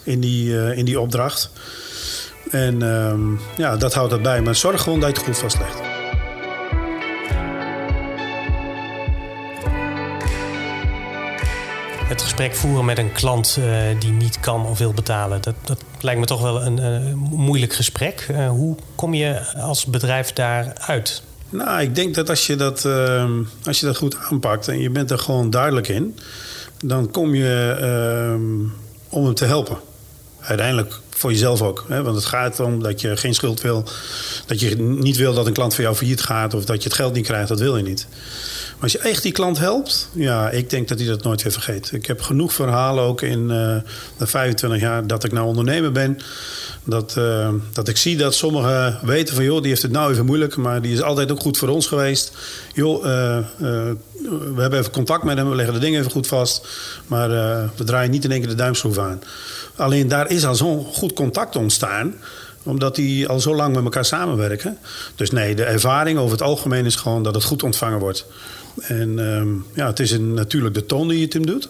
in, 0.03 0.21
die, 0.21 0.75
in 0.75 0.85
die 0.85 1.01
opdracht. 1.01 1.51
En 2.51 2.83
ehm, 2.83 3.21
ja, 3.57 3.77
dat 3.77 3.95
houdt 3.95 4.13
het 4.13 4.23
bij. 4.23 4.43
Maar 4.43 4.55
zorg 4.55 4.83
gewoon 4.83 5.01
dat 5.01 5.09
je 5.09 5.17
het 5.17 5.25
goed 5.25 5.39
vastlegt. 5.39 6.06
Het 12.09 12.23
gesprek 12.23 12.55
voeren 12.55 12.85
met 12.85 12.99
een 12.99 13.13
klant 13.13 13.57
uh, 13.59 14.01
die 14.01 14.11
niet 14.11 14.41
kan 14.41 14.67
of 14.67 14.79
wil 14.79 14.93
betalen. 14.93 15.43
Dat, 15.43 15.55
dat 15.65 15.83
lijkt 16.01 16.21
me 16.21 16.27
toch 16.27 16.43
wel 16.43 16.63
een 16.63 16.79
uh, 16.79 17.15
moeilijk 17.31 17.73
gesprek. 17.73 18.27
Uh, 18.31 18.49
hoe 18.49 18.77
kom 18.95 19.15
je 19.15 19.55
als 19.55 19.85
bedrijf 19.85 20.33
daaruit? 20.33 21.23
Nou, 21.49 21.81
ik 21.81 21.95
denk 21.95 22.15
dat 22.15 22.29
als 22.29 22.47
je 22.47 22.57
dat, 22.57 22.85
ehm, 22.85 23.33
als 23.65 23.81
je 23.81 23.87
dat 23.87 23.97
goed 23.97 24.17
aanpakt 24.17 24.69
en 24.69 24.81
je 24.81 24.91
bent 24.91 25.11
er 25.11 25.19
gewoon 25.19 25.51
duidelijk 25.51 25.89
in, 25.89 26.19
dan 26.85 27.11
kom 27.11 27.35
je 27.35 27.77
ehm, 27.81 28.69
om 29.09 29.25
hem 29.25 29.35
te 29.35 29.45
helpen. 29.45 29.77
Uiteindelijk 30.41 31.01
voor 31.11 31.31
jezelf 31.31 31.63
ook. 31.63 31.85
Hè? 31.89 32.03
Want 32.03 32.17
het 32.17 32.25
gaat 32.25 32.61
om 32.61 32.83
dat 32.83 33.01
je 33.01 33.17
geen 33.17 33.35
schuld 33.35 33.61
wil. 33.61 33.85
Dat 34.47 34.61
je 34.61 34.77
niet 34.79 35.17
wil 35.17 35.35
dat 35.35 35.47
een 35.47 35.53
klant 35.53 35.75
voor 35.75 35.85
jou 35.85 35.97
failliet 35.97 36.23
gaat 36.23 36.55
of 36.55 36.65
dat 36.65 36.83
je 36.83 36.89
het 36.89 36.99
geld 36.99 37.15
niet 37.15 37.27
krijgt. 37.27 37.49
Dat 37.49 37.61
wil 37.61 37.77
je 37.77 37.83
niet. 37.83 38.07
Als 38.81 38.93
je 38.93 38.99
echt 38.99 39.23
die 39.23 39.33
klant 39.33 39.59
helpt, 39.59 40.09
ja, 40.13 40.51
ik 40.51 40.71
denk 40.71 40.89
dat 40.89 40.99
hij 40.99 41.09
dat 41.09 41.23
nooit 41.23 41.43
weer 41.43 41.53
vergeet. 41.53 41.93
Ik 41.93 42.07
heb 42.07 42.21
genoeg 42.21 42.53
verhalen 42.53 43.05
ook 43.05 43.23
in 43.23 43.41
uh, 43.41 43.77
de 44.17 44.27
25 44.27 44.81
jaar 44.81 45.07
dat 45.07 45.25
ik 45.25 45.33
nou 45.33 45.47
ondernemer 45.47 45.93
ben. 45.93 46.19
Dat, 46.85 47.15
uh, 47.19 47.49
dat 47.73 47.89
ik 47.89 47.97
zie 47.97 48.17
dat 48.17 48.35
sommigen 48.35 48.99
weten 49.03 49.35
van, 49.35 49.45
joh, 49.45 49.61
die 49.61 49.69
heeft 49.69 49.83
het 49.83 49.93
nou 49.93 50.13
even 50.13 50.25
moeilijk, 50.25 50.57
maar 50.57 50.83
die 50.83 50.93
is 50.93 51.03
altijd 51.03 51.31
ook 51.31 51.41
goed 51.41 51.59
voor 51.59 51.69
ons 51.69 51.87
geweest. 51.87 52.33
Joh, 52.75 53.05
uh, 53.05 53.39
we 54.29 54.61
hebben 54.61 54.79
even 54.79 54.93
contact 54.93 55.25
met 55.25 55.37
hem, 55.37 55.49
we 55.49 55.55
leggen 55.55 55.75
de 55.75 55.81
dingen 55.81 56.01
even 56.01 56.13
goed 56.13 56.27
vast. 56.27 56.67
Maar 57.07 57.29
we 57.77 57.85
draaien 57.85 58.11
niet 58.11 58.25
in 58.25 58.31
één 58.31 58.41
keer 58.41 58.49
de 58.49 58.55
duimschroef 58.55 58.99
aan. 58.99 59.23
Alleen 59.77 60.09
daar 60.09 60.31
is 60.31 60.47
al 60.47 60.55
zo'n 60.55 60.85
goed 60.85 61.13
contact 61.13 61.57
ontstaan 61.57 62.15
omdat 62.67 62.95
die 62.95 63.29
al 63.29 63.41
zo 63.41 63.55
lang 63.55 63.75
met 63.75 63.85
elkaar 63.85 64.05
samenwerken. 64.05 64.79
Dus 65.15 65.31
nee, 65.31 65.55
de 65.55 65.65
ervaring 65.65 66.19
over 66.19 66.33
het 66.33 66.43
algemeen 66.43 66.85
is 66.85 66.97
gewoon 66.97 67.23
dat 67.23 67.35
het 67.35 67.45
goed 67.45 67.63
ontvangen 67.63 67.99
wordt. 67.99 68.27
En 68.81 69.19
ehm, 69.19 69.55
ja, 69.75 69.87
het 69.87 70.01
is 70.01 70.11
een, 70.11 70.35
natuurlijk 70.35 70.75
de 70.75 70.87
toon 70.87 71.09
die 71.09 71.19
je 71.19 71.25
het 71.25 71.33
hem 71.33 71.47
doet. 71.47 71.69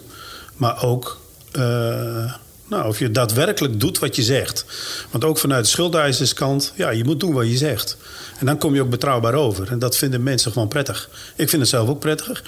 Maar 0.55 0.83
ook 0.83 1.19
uh, 1.57 2.33
nou, 2.67 2.87
of 2.87 2.99
je 2.99 3.11
daadwerkelijk 3.11 3.79
doet 3.79 3.99
wat 3.99 4.15
je 4.15 4.23
zegt. 4.23 4.65
Want 5.11 5.23
ook 5.23 5.37
vanuit 5.37 5.63
de 5.63 5.69
schuldeiserskant, 5.69 6.73
ja, 6.75 6.89
je 6.89 7.03
moet 7.03 7.19
doen 7.19 7.33
wat 7.33 7.47
je 7.47 7.57
zegt. 7.57 7.97
En 8.39 8.45
dan 8.45 8.57
kom 8.57 8.73
je 8.73 8.81
ook 8.81 8.89
betrouwbaar 8.89 9.33
over. 9.33 9.71
En 9.71 9.79
dat 9.79 9.97
vinden 9.97 10.23
mensen 10.23 10.51
gewoon 10.51 10.67
prettig. 10.67 11.09
Ik 11.35 11.49
vind 11.49 11.61
het 11.61 11.71
zelf 11.71 11.89
ook 11.89 11.99
prettig. 11.99 12.43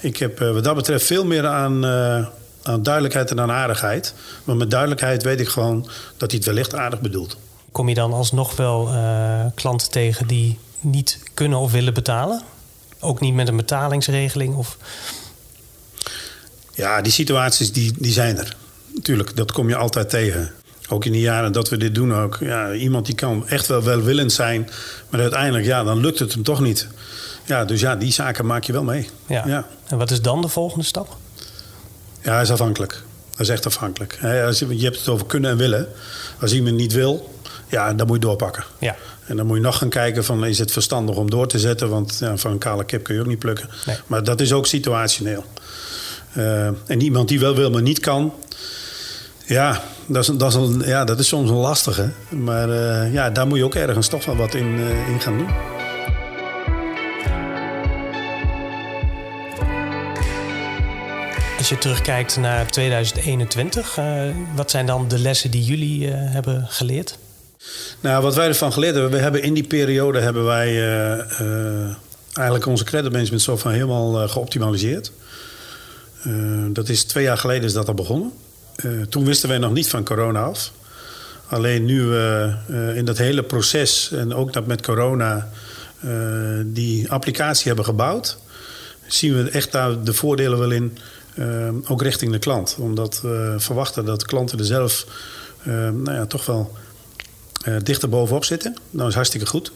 Ik 0.00 0.16
heb 0.16 0.40
uh, 0.40 0.52
wat 0.52 0.64
dat 0.64 0.74
betreft 0.74 1.06
veel 1.06 1.24
meer 1.24 1.46
aan, 1.46 1.84
uh, 1.84 2.26
aan 2.62 2.82
duidelijkheid 2.82 3.30
en 3.30 3.40
aan 3.40 3.50
aardigheid. 3.50 4.14
Maar 4.44 4.56
met 4.56 4.70
duidelijkheid 4.70 5.22
weet 5.22 5.40
ik 5.40 5.48
gewoon 5.48 5.88
dat 6.16 6.30
hij 6.30 6.38
het 6.38 6.46
wellicht 6.46 6.74
aardig 6.74 7.00
bedoelt. 7.00 7.36
Kom 7.72 7.88
je 7.88 7.94
dan 7.94 8.12
alsnog 8.12 8.56
wel 8.56 8.90
klanten 9.54 9.90
tegen 9.90 10.26
die 10.26 10.58
niet 10.80 11.18
kunnen 11.34 11.58
of 11.58 11.72
willen 11.72 11.94
betalen? 11.94 12.42
Ook 13.00 13.20
niet 13.20 13.34
met 13.34 13.48
een 13.48 13.56
betalingsregeling? 13.56 14.54
Of... 14.54 14.76
Ja, 16.74 17.00
die 17.02 17.12
situaties 17.12 17.72
die, 17.72 17.92
die 17.98 18.12
zijn 18.12 18.38
er. 18.38 18.56
Natuurlijk, 18.94 19.36
dat 19.36 19.52
kom 19.52 19.68
je 19.68 19.76
altijd 19.76 20.10
tegen. 20.10 20.52
Ook 20.88 21.04
in 21.04 21.12
de 21.12 21.20
jaren 21.20 21.52
dat 21.52 21.68
we 21.68 21.76
dit 21.76 21.94
doen 21.94 22.14
ook. 22.14 22.36
Ja, 22.40 22.72
iemand 22.72 23.06
die 23.06 23.14
kan 23.14 23.48
echt 23.48 23.66
wel 23.66 23.82
welwillend 23.82 24.32
zijn. 24.32 24.68
Maar 25.10 25.20
uiteindelijk, 25.20 25.64
ja, 25.64 25.84
dan 25.84 26.00
lukt 26.00 26.18
het 26.18 26.32
hem 26.32 26.42
toch 26.42 26.60
niet. 26.60 26.88
Ja, 27.44 27.64
dus 27.64 27.80
ja, 27.80 27.96
die 27.96 28.12
zaken 28.12 28.46
maak 28.46 28.64
je 28.64 28.72
wel 28.72 28.82
mee. 28.82 29.08
Ja. 29.26 29.42
ja. 29.46 29.66
En 29.86 29.98
wat 29.98 30.10
is 30.10 30.22
dan 30.22 30.40
de 30.40 30.48
volgende 30.48 30.84
stap? 30.84 31.16
Ja, 32.22 32.32
dat 32.32 32.42
is 32.42 32.50
afhankelijk. 32.50 33.02
Dat 33.30 33.40
is 33.40 33.48
echt 33.48 33.66
afhankelijk. 33.66 34.18
Je 34.20 34.84
hebt 34.84 34.98
het 34.98 35.08
over 35.08 35.26
kunnen 35.26 35.50
en 35.50 35.56
willen. 35.56 35.88
Als 36.40 36.52
iemand 36.52 36.76
niet 36.76 36.92
wil, 36.92 37.34
ja, 37.68 37.94
dan 37.94 38.06
moet 38.06 38.16
je 38.16 38.22
doorpakken. 38.22 38.64
Ja. 38.78 38.96
En 39.26 39.36
dan 39.36 39.46
moet 39.46 39.56
je 39.56 39.62
nog 39.62 39.78
gaan 39.78 39.88
kijken 39.88 40.24
van 40.24 40.44
is 40.44 40.58
het 40.58 40.72
verstandig 40.72 41.16
om 41.16 41.30
door 41.30 41.46
te 41.46 41.58
zetten. 41.58 41.88
Want 41.88 42.16
ja, 42.20 42.36
van 42.36 42.50
een 42.50 42.58
kale 42.58 42.84
kip 42.84 43.02
kun 43.02 43.14
je 43.14 43.20
ook 43.20 43.26
niet 43.26 43.38
plukken. 43.38 43.68
Nee. 43.86 43.96
Maar 44.06 44.24
dat 44.24 44.40
is 44.40 44.52
ook 44.52 44.66
situationeel. 44.66 45.44
Uh, 46.36 46.66
en 46.66 47.00
iemand 47.00 47.28
die 47.28 47.40
wel 47.40 47.54
wil, 47.54 47.70
maar 47.70 47.82
niet 47.82 48.00
kan. 48.00 48.32
Ja, 49.46 49.82
dat 50.06 50.22
is, 50.22 50.36
dat 50.36 50.48
is, 50.48 50.54
een, 50.54 50.82
ja, 50.84 51.04
dat 51.04 51.18
is 51.18 51.28
soms 51.28 51.50
een 51.50 51.56
lastige. 51.56 52.10
Maar 52.28 52.68
uh, 52.68 53.12
ja, 53.12 53.30
daar 53.30 53.46
moet 53.46 53.58
je 53.58 53.64
ook 53.64 53.74
ergens 53.74 54.08
toch 54.08 54.24
wel 54.24 54.36
wat 54.36 54.54
in, 54.54 54.78
uh, 54.78 55.08
in 55.08 55.20
gaan 55.20 55.38
doen. 55.38 55.50
Als 61.58 61.68
je 61.68 61.78
terugkijkt 61.78 62.36
naar 62.36 62.70
2021, 62.70 63.98
wat 64.54 64.70
zijn 64.70 64.86
dan 64.86 65.08
de 65.08 65.18
lessen 65.18 65.50
die 65.50 65.62
jullie 65.62 66.08
hebben 66.08 66.66
geleerd? 66.68 67.18
Nou, 68.00 68.22
wat 68.22 68.34
wij 68.34 68.48
ervan 68.48 68.72
geleerd 68.72 68.94
hebben, 68.94 69.12
we 69.12 69.18
hebben 69.18 69.42
in 69.42 69.54
die 69.54 69.66
periode 69.66 70.20
hebben 70.20 70.44
wij 70.44 70.68
uh, 70.68 71.40
uh, 71.40 71.94
eigenlijk 72.32 72.66
onze 72.66 72.84
credit 72.84 73.12
management 73.12 73.42
software 73.42 73.74
helemaal 73.74 74.22
uh, 74.22 74.28
geoptimaliseerd. 74.28 75.12
dat 76.68 76.88
is 76.88 77.04
twee 77.04 77.24
jaar 77.24 77.38
geleden 77.38 77.64
is 77.64 77.72
dat 77.72 77.88
al 77.88 77.94
begonnen. 77.94 78.32
toen 79.08 79.24
wisten 79.24 79.48
wij 79.48 79.58
nog 79.58 79.72
niet 79.72 79.88
van 79.88 80.04
corona 80.04 80.42
af. 80.42 80.72
Alleen 81.48 81.84
nu 81.84 82.16
in 82.94 83.04
dat 83.04 83.18
hele 83.18 83.42
proces 83.42 84.12
en 84.12 84.34
ook 84.34 84.52
dat 84.52 84.66
met 84.66 84.82
corona 84.82 85.50
die 86.64 87.10
applicatie 87.10 87.66
hebben 87.66 87.84
gebouwd, 87.84 88.38
zien 89.06 89.36
we 89.36 89.50
echt 89.50 89.72
daar 89.72 90.02
de 90.02 90.14
voordelen 90.14 90.58
wel 90.58 90.70
in, 90.70 90.98
ook 91.88 92.02
richting 92.02 92.32
de 92.32 92.38
klant. 92.38 92.76
Omdat 92.78 93.20
we 93.20 93.54
verwachten 93.58 94.04
dat 94.04 94.24
klanten 94.24 94.58
er 94.58 94.64
zelf 94.64 95.06
nou 95.64 96.12
ja, 96.12 96.26
toch 96.26 96.46
wel 96.46 96.76
dichter 97.82 98.08
bovenop 98.08 98.44
zitten. 98.44 98.76
Dat 98.90 99.08
is 99.08 99.14
hartstikke 99.14 99.46
goed. 99.46 99.72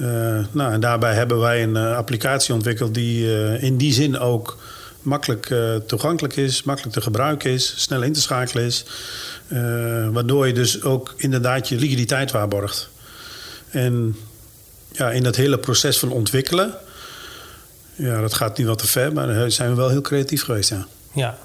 Uh, 0.00 0.08
nou, 0.50 0.72
en 0.72 0.80
daarbij 0.80 1.14
hebben 1.14 1.38
wij 1.38 1.62
een 1.62 1.76
uh, 1.76 1.96
applicatie 1.96 2.54
ontwikkeld 2.54 2.94
die 2.94 3.58
in 3.60 3.76
die 3.76 3.92
zin 3.92 4.18
ook 4.18 4.58
makkelijk 5.02 5.54
toegankelijk 5.86 6.36
is, 6.36 6.62
makkelijk 6.62 6.94
te 6.94 7.00
gebruiken 7.00 7.50
is, 7.50 7.74
snel 7.76 8.02
in 8.02 8.12
te 8.12 8.20
schakelen 8.20 8.64
is. 8.64 8.84
waardoor 10.12 10.46
je 10.46 10.52
dus 10.52 10.82
ook 10.82 11.14
inderdaad 11.16 11.68
je 11.68 11.76
liquiditeit 11.76 12.30
waarborgt. 12.30 12.88
En 13.70 14.16
ja, 14.92 15.10
in 15.10 15.22
dat 15.22 15.36
hele 15.36 15.58
proces 15.58 15.98
van 15.98 16.10
ontwikkelen, 16.10 16.74
ja, 17.94 18.20
dat 18.20 18.34
gaat 18.34 18.58
nu 18.58 18.66
wat 18.66 18.78
te 18.78 18.86
ver, 18.86 19.12
maar 19.12 19.26
daar 19.26 19.50
zijn 19.50 19.70
we 19.70 19.76
wel 19.76 19.88
heel 19.88 20.00
creatief 20.00 20.42
geweest. 20.42 20.70
Ja, 20.70 20.86
ja. 21.12 21.38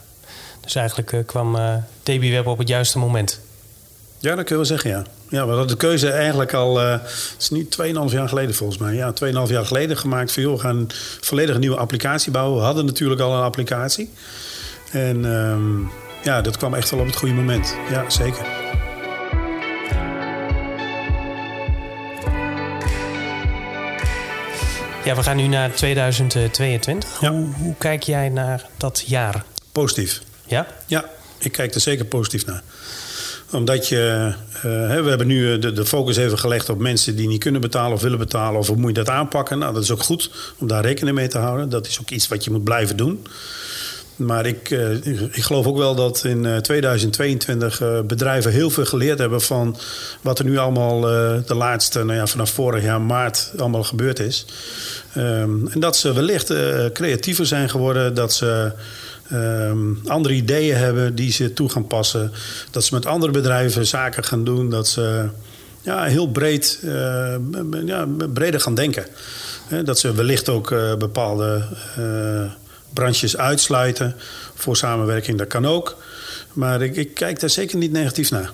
dus 0.62 0.76
eigenlijk 0.76 1.28
kwam 1.28 1.58
DBWeb 2.04 2.46
op 2.46 2.58
het 2.58 2.68
juiste 2.68 2.98
moment. 2.98 3.40
Ja, 4.22 4.36
dat 4.36 4.46
kun 4.46 4.56
je 4.56 4.56
wel 4.56 4.66
zeggen, 4.66 4.90
ja. 4.90 5.04
Ja, 5.30 5.44
we 5.44 5.50
hadden 5.50 5.68
de 5.68 5.76
keuze 5.76 6.10
eigenlijk 6.10 6.54
al, 6.54 6.82
uh, 6.82 6.92
het 6.92 7.36
is 7.40 7.50
nu 7.50 7.68
2,5 8.10 8.14
jaar 8.14 8.30
geleden 8.30 8.56
volgens 8.56 8.80
mij. 8.80 8.94
Ja, 8.94 9.14
2,5 9.26 9.52
jaar 9.52 9.66
geleden 9.66 9.98
gemaakt 9.98 10.32
van 10.32 10.44
joh, 10.44 10.54
we 10.54 10.60
gaan 10.60 10.78
een 10.78 10.90
volledig 11.22 11.58
nieuwe 11.58 11.78
applicatie 11.78 12.32
bouwen. 12.32 12.58
We 12.58 12.64
hadden 12.64 12.86
natuurlijk 12.86 13.22
al 13.22 13.34
een 13.34 13.44
applicatie. 13.44 14.10
En 14.92 15.26
um, 15.26 15.92
ja, 16.24 16.42
dat 16.42 16.58
kwam 16.58 16.74
echt 16.74 16.90
wel 16.90 17.00
op 17.00 17.06
het 17.06 17.16
goede 17.16 17.34
moment. 17.34 17.76
Ja, 17.90 18.10
zeker. 18.10 18.46
Ja, 25.04 25.16
we 25.16 25.24
gaan 25.24 25.38
nu 25.38 25.48
naar 25.48 25.74
2022. 25.74 27.22
Ja. 27.22 27.32
Hoe, 27.32 27.54
hoe 27.54 27.76
kijk 27.78 28.04
jij 28.04 28.30
naar 28.30 28.66
dat 28.78 29.04
jaar? 29.06 29.44
Positief. 29.72 30.22
Ja? 30.46 30.68
Ja, 30.86 31.06
ik 31.38 31.52
kijk 31.52 31.74
er 31.74 31.82
zeker 31.82 32.06
positief 32.06 32.46
naar 32.46 32.64
omdat 33.52 33.88
je, 33.88 34.34
uh, 34.56 34.62
we 35.02 35.10
hebben 35.10 35.28
nu 35.28 35.60
de, 35.60 35.72
de, 35.72 35.86
focus 35.86 36.18
even 36.18 36.40
gelegd 36.40 36.70
op 36.70 36.80
mensen 36.80 37.16
die 37.16 37.28
niet 37.28 37.40
kunnen 37.40 37.62
betalen 37.62 37.94
of 37.94 38.02
willen 38.02 38.18
betalen. 38.18 38.60
Of 38.60 38.68
hoe 38.68 38.76
moet 38.76 38.88
je 38.88 39.04
dat 39.04 39.10
aanpakken? 39.10 39.60
Nou, 39.60 39.74
dat 39.74 39.84
is 39.84 39.92
ook 39.92 40.04
goed 40.04 40.32
om 40.58 40.68
daar 40.68 40.84
rekening 40.84 41.16
mee 41.16 41.28
te 41.28 41.38
houden. 41.38 41.70
Dat 41.70 41.88
is 41.88 42.00
ook 42.00 42.10
iets 42.10 42.28
wat 42.28 42.44
je 42.44 42.52
moet 42.52 42.64
blijven 42.64 42.98
doen. 42.98 43.26
Maar 44.16 44.46
ik, 44.46 44.70
uh, 44.70 45.06
ik 45.32 45.44
geloof 45.44 45.66
ook 45.66 45.78
wel 45.78 45.96
dat 45.96 46.24
in 46.24 46.60
2022 46.62 47.82
uh, 47.82 48.00
bedrijven 48.02 48.52
heel 48.52 48.70
veel 48.70 48.86
geleerd 48.86 49.20
hebben 49.20 49.42
van 49.42 49.78
wat 50.22 50.40
er 50.40 50.46
nu 50.46 50.58
allemaal 50.58 51.02
de 51.46 51.56
laatste, 51.56 52.04
nou 52.04 52.18
ja, 52.18 52.28
vanaf 52.28 52.50
vorig 52.50 52.84
jaar 52.84 53.02
maart 53.02 53.52
allemaal 53.58 53.84
gebeurd 53.84 54.20
is. 54.20 54.46
Um, 55.18 55.68
en 55.68 55.80
dat 55.80 55.98
ze 55.98 56.14
wellicht 56.14 56.54
creatiever 56.94 57.46
zijn 57.46 57.70
geworden, 57.70 58.14
dat 58.14 58.34
ze 58.34 58.72
um, 59.34 60.02
andere 60.06 60.34
ideeën 60.34 60.76
hebben 60.76 61.16
die 61.16 61.32
ze 61.32 61.54
toe 61.54 61.70
gaan 61.70 61.88
passen. 61.88 62.32
Dat 62.72 62.84
ze 62.84 62.94
met 62.94 63.06
andere 63.06 63.32
bedrijven 63.32 63.86
zaken 63.86 64.24
gaan 64.24 64.44
doen. 64.44 64.70
Dat 64.70 64.88
ze 64.88 65.30
ja, 65.82 66.04
heel 66.04 66.28
breed, 66.28 66.80
uh, 66.84 67.36
ja, 67.86 68.08
breder 68.34 68.62
gaan 68.62 68.76
denken. 68.76 69.06
dat 69.84 70.00
ze 70.00 70.14
wellicht 70.14 70.50
ook 70.50 70.72
uh, 70.72 70.96
bepaalde 70.96 71.64
uh, 72.00 72.52
branches 72.94 73.38
uitsluiten 73.38 74.16
voor 74.56 74.78
samenwerking, 74.78 75.38
dat 75.38 75.48
kan 75.48 75.68
ook. 75.68 75.98
Maar 76.54 76.82
ik, 76.82 76.96
ik 76.96 77.14
kijk 77.14 77.40
daar 77.40 77.50
zeker 77.50 77.78
niet 77.78 77.92
negatief 77.92 78.32
naar. 78.32 78.52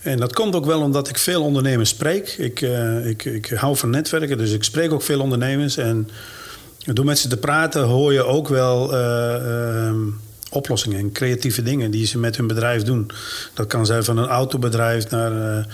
En 0.00 0.16
dat 0.16 0.32
komt 0.32 0.54
ook 0.54 0.66
wel 0.66 0.80
omdat 0.80 1.08
ik 1.08 1.18
veel 1.18 1.42
ondernemers 1.42 1.90
spreek. 1.90 2.28
Ik, 2.38 2.60
ik, 3.04 3.24
ik 3.24 3.46
hou 3.46 3.76
van 3.76 3.90
netwerken, 3.90 4.38
dus 4.38 4.52
ik 4.52 4.64
spreek 4.64 4.92
ook 4.92 5.02
veel 5.02 5.20
ondernemers. 5.20 5.76
En 5.76 6.08
door 6.84 7.04
met 7.04 7.18
ze 7.18 7.28
te 7.28 7.36
praten 7.36 7.82
hoor 7.82 8.12
je 8.12 8.24
ook 8.24 8.48
wel 8.48 8.94
uh, 8.94 9.34
uh, 9.46 9.92
oplossingen 10.50 10.98
en 10.98 11.12
creatieve 11.12 11.62
dingen 11.62 11.90
die 11.90 12.06
ze 12.06 12.18
met 12.18 12.36
hun 12.36 12.46
bedrijf 12.46 12.82
doen. 12.82 13.10
Dat 13.54 13.66
kan 13.66 13.86
zijn 13.86 14.04
van 14.04 14.18
een 14.18 14.28
autobedrijf 14.28 15.10
naar 15.10 15.32
een 15.32 15.66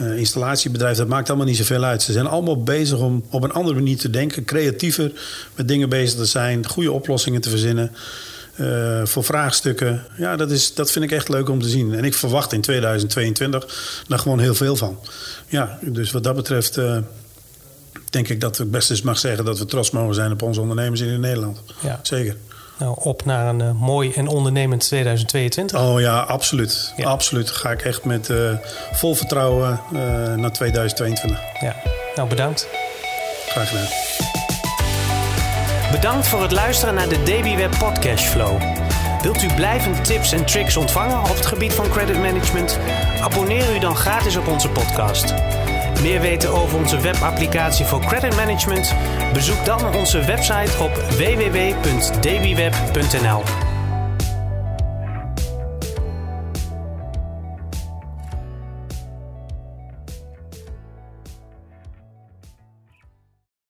uh, 0.00 0.16
installatiebedrijf. 0.18 0.96
Dat 0.96 1.08
maakt 1.08 1.28
allemaal 1.28 1.46
niet 1.46 1.56
zoveel 1.56 1.84
uit. 1.84 2.02
Ze 2.02 2.12
zijn 2.12 2.26
allemaal 2.26 2.62
bezig 2.62 2.98
om 2.98 3.24
op 3.30 3.42
een 3.42 3.52
andere 3.52 3.74
manier 3.74 3.98
te 3.98 4.10
denken, 4.10 4.44
creatiever 4.44 5.12
met 5.54 5.68
dingen 5.68 5.88
bezig 5.88 6.18
te 6.18 6.24
zijn, 6.24 6.66
goede 6.66 6.92
oplossingen 6.92 7.40
te 7.40 7.50
verzinnen. 7.50 7.92
Voor 9.04 9.24
vraagstukken. 9.24 10.06
Ja, 10.16 10.36
dat, 10.36 10.50
is, 10.50 10.74
dat 10.74 10.90
vind 10.90 11.04
ik 11.04 11.10
echt 11.10 11.28
leuk 11.28 11.48
om 11.48 11.62
te 11.62 11.68
zien. 11.68 11.94
En 11.94 12.04
ik 12.04 12.14
verwacht 12.14 12.52
in 12.52 12.60
2022 12.60 14.02
daar 14.08 14.18
gewoon 14.18 14.40
heel 14.40 14.54
veel 14.54 14.76
van. 14.76 14.98
Ja, 15.48 15.78
dus 15.82 16.10
wat 16.10 16.24
dat 16.24 16.34
betreft 16.34 16.78
denk 18.12 18.28
ik 18.28 18.40
dat 18.40 18.58
ik 18.58 18.70
best 18.70 18.90
eens 18.90 19.02
mag 19.02 19.18
zeggen 19.18 19.44
dat 19.44 19.58
we 19.58 19.64
trots 19.64 19.90
mogen 19.90 20.14
zijn 20.14 20.32
op 20.32 20.42
onze 20.42 20.60
ondernemers 20.60 21.00
in 21.00 21.20
Nederland. 21.20 21.62
Ja. 21.80 22.00
Zeker. 22.02 22.36
Nou, 22.78 22.96
op 22.98 23.24
naar 23.24 23.46
een 23.46 23.60
uh, 23.60 23.70
mooi 23.72 24.12
en 24.12 24.28
ondernemend 24.28 24.80
2022. 24.80 25.80
Oh 25.80 26.00
ja, 26.00 26.20
absoluut. 26.20 26.92
Ja. 26.96 27.08
Absoluut. 27.08 27.50
Ga 27.50 27.70
ik 27.70 27.82
echt 27.82 28.04
met 28.04 28.30
vol 28.92 29.14
vertrouwen 29.14 29.80
naar 30.36 30.52
2022. 30.52 31.40
Ja, 31.60 31.76
nou 32.14 32.28
bedankt. 32.28 32.68
Graag 33.48 33.68
gedaan. 33.68 33.88
Bedankt 35.92 36.26
voor 36.26 36.42
het 36.42 36.52
luisteren 36.52 36.94
naar 36.94 37.08
de 37.08 37.22
DBWeb 37.22 37.78
Podcast 37.78 38.24
Flow. 38.24 38.60
Wilt 39.22 39.42
u 39.42 39.54
blijvend 39.54 40.04
tips 40.04 40.32
en 40.32 40.46
tricks 40.46 40.76
ontvangen 40.76 41.20
op 41.20 41.36
het 41.36 41.46
gebied 41.46 41.72
van 41.72 41.88
credit 41.88 42.18
management? 42.18 42.78
Abonneer 43.20 43.76
u 43.76 43.78
dan 43.78 43.96
gratis 43.96 44.36
op 44.36 44.46
onze 44.46 44.68
podcast. 44.68 45.34
Meer 46.02 46.20
weten 46.20 46.50
over 46.50 46.78
onze 46.78 47.00
webapplicatie 47.00 47.84
voor 47.84 48.00
credit 48.00 48.36
management? 48.36 48.94
Bezoek 49.32 49.64
dan 49.64 49.94
onze 49.94 50.24
website 50.24 50.82
op 50.82 50.94
www.dbweb.nl. 50.94 52.12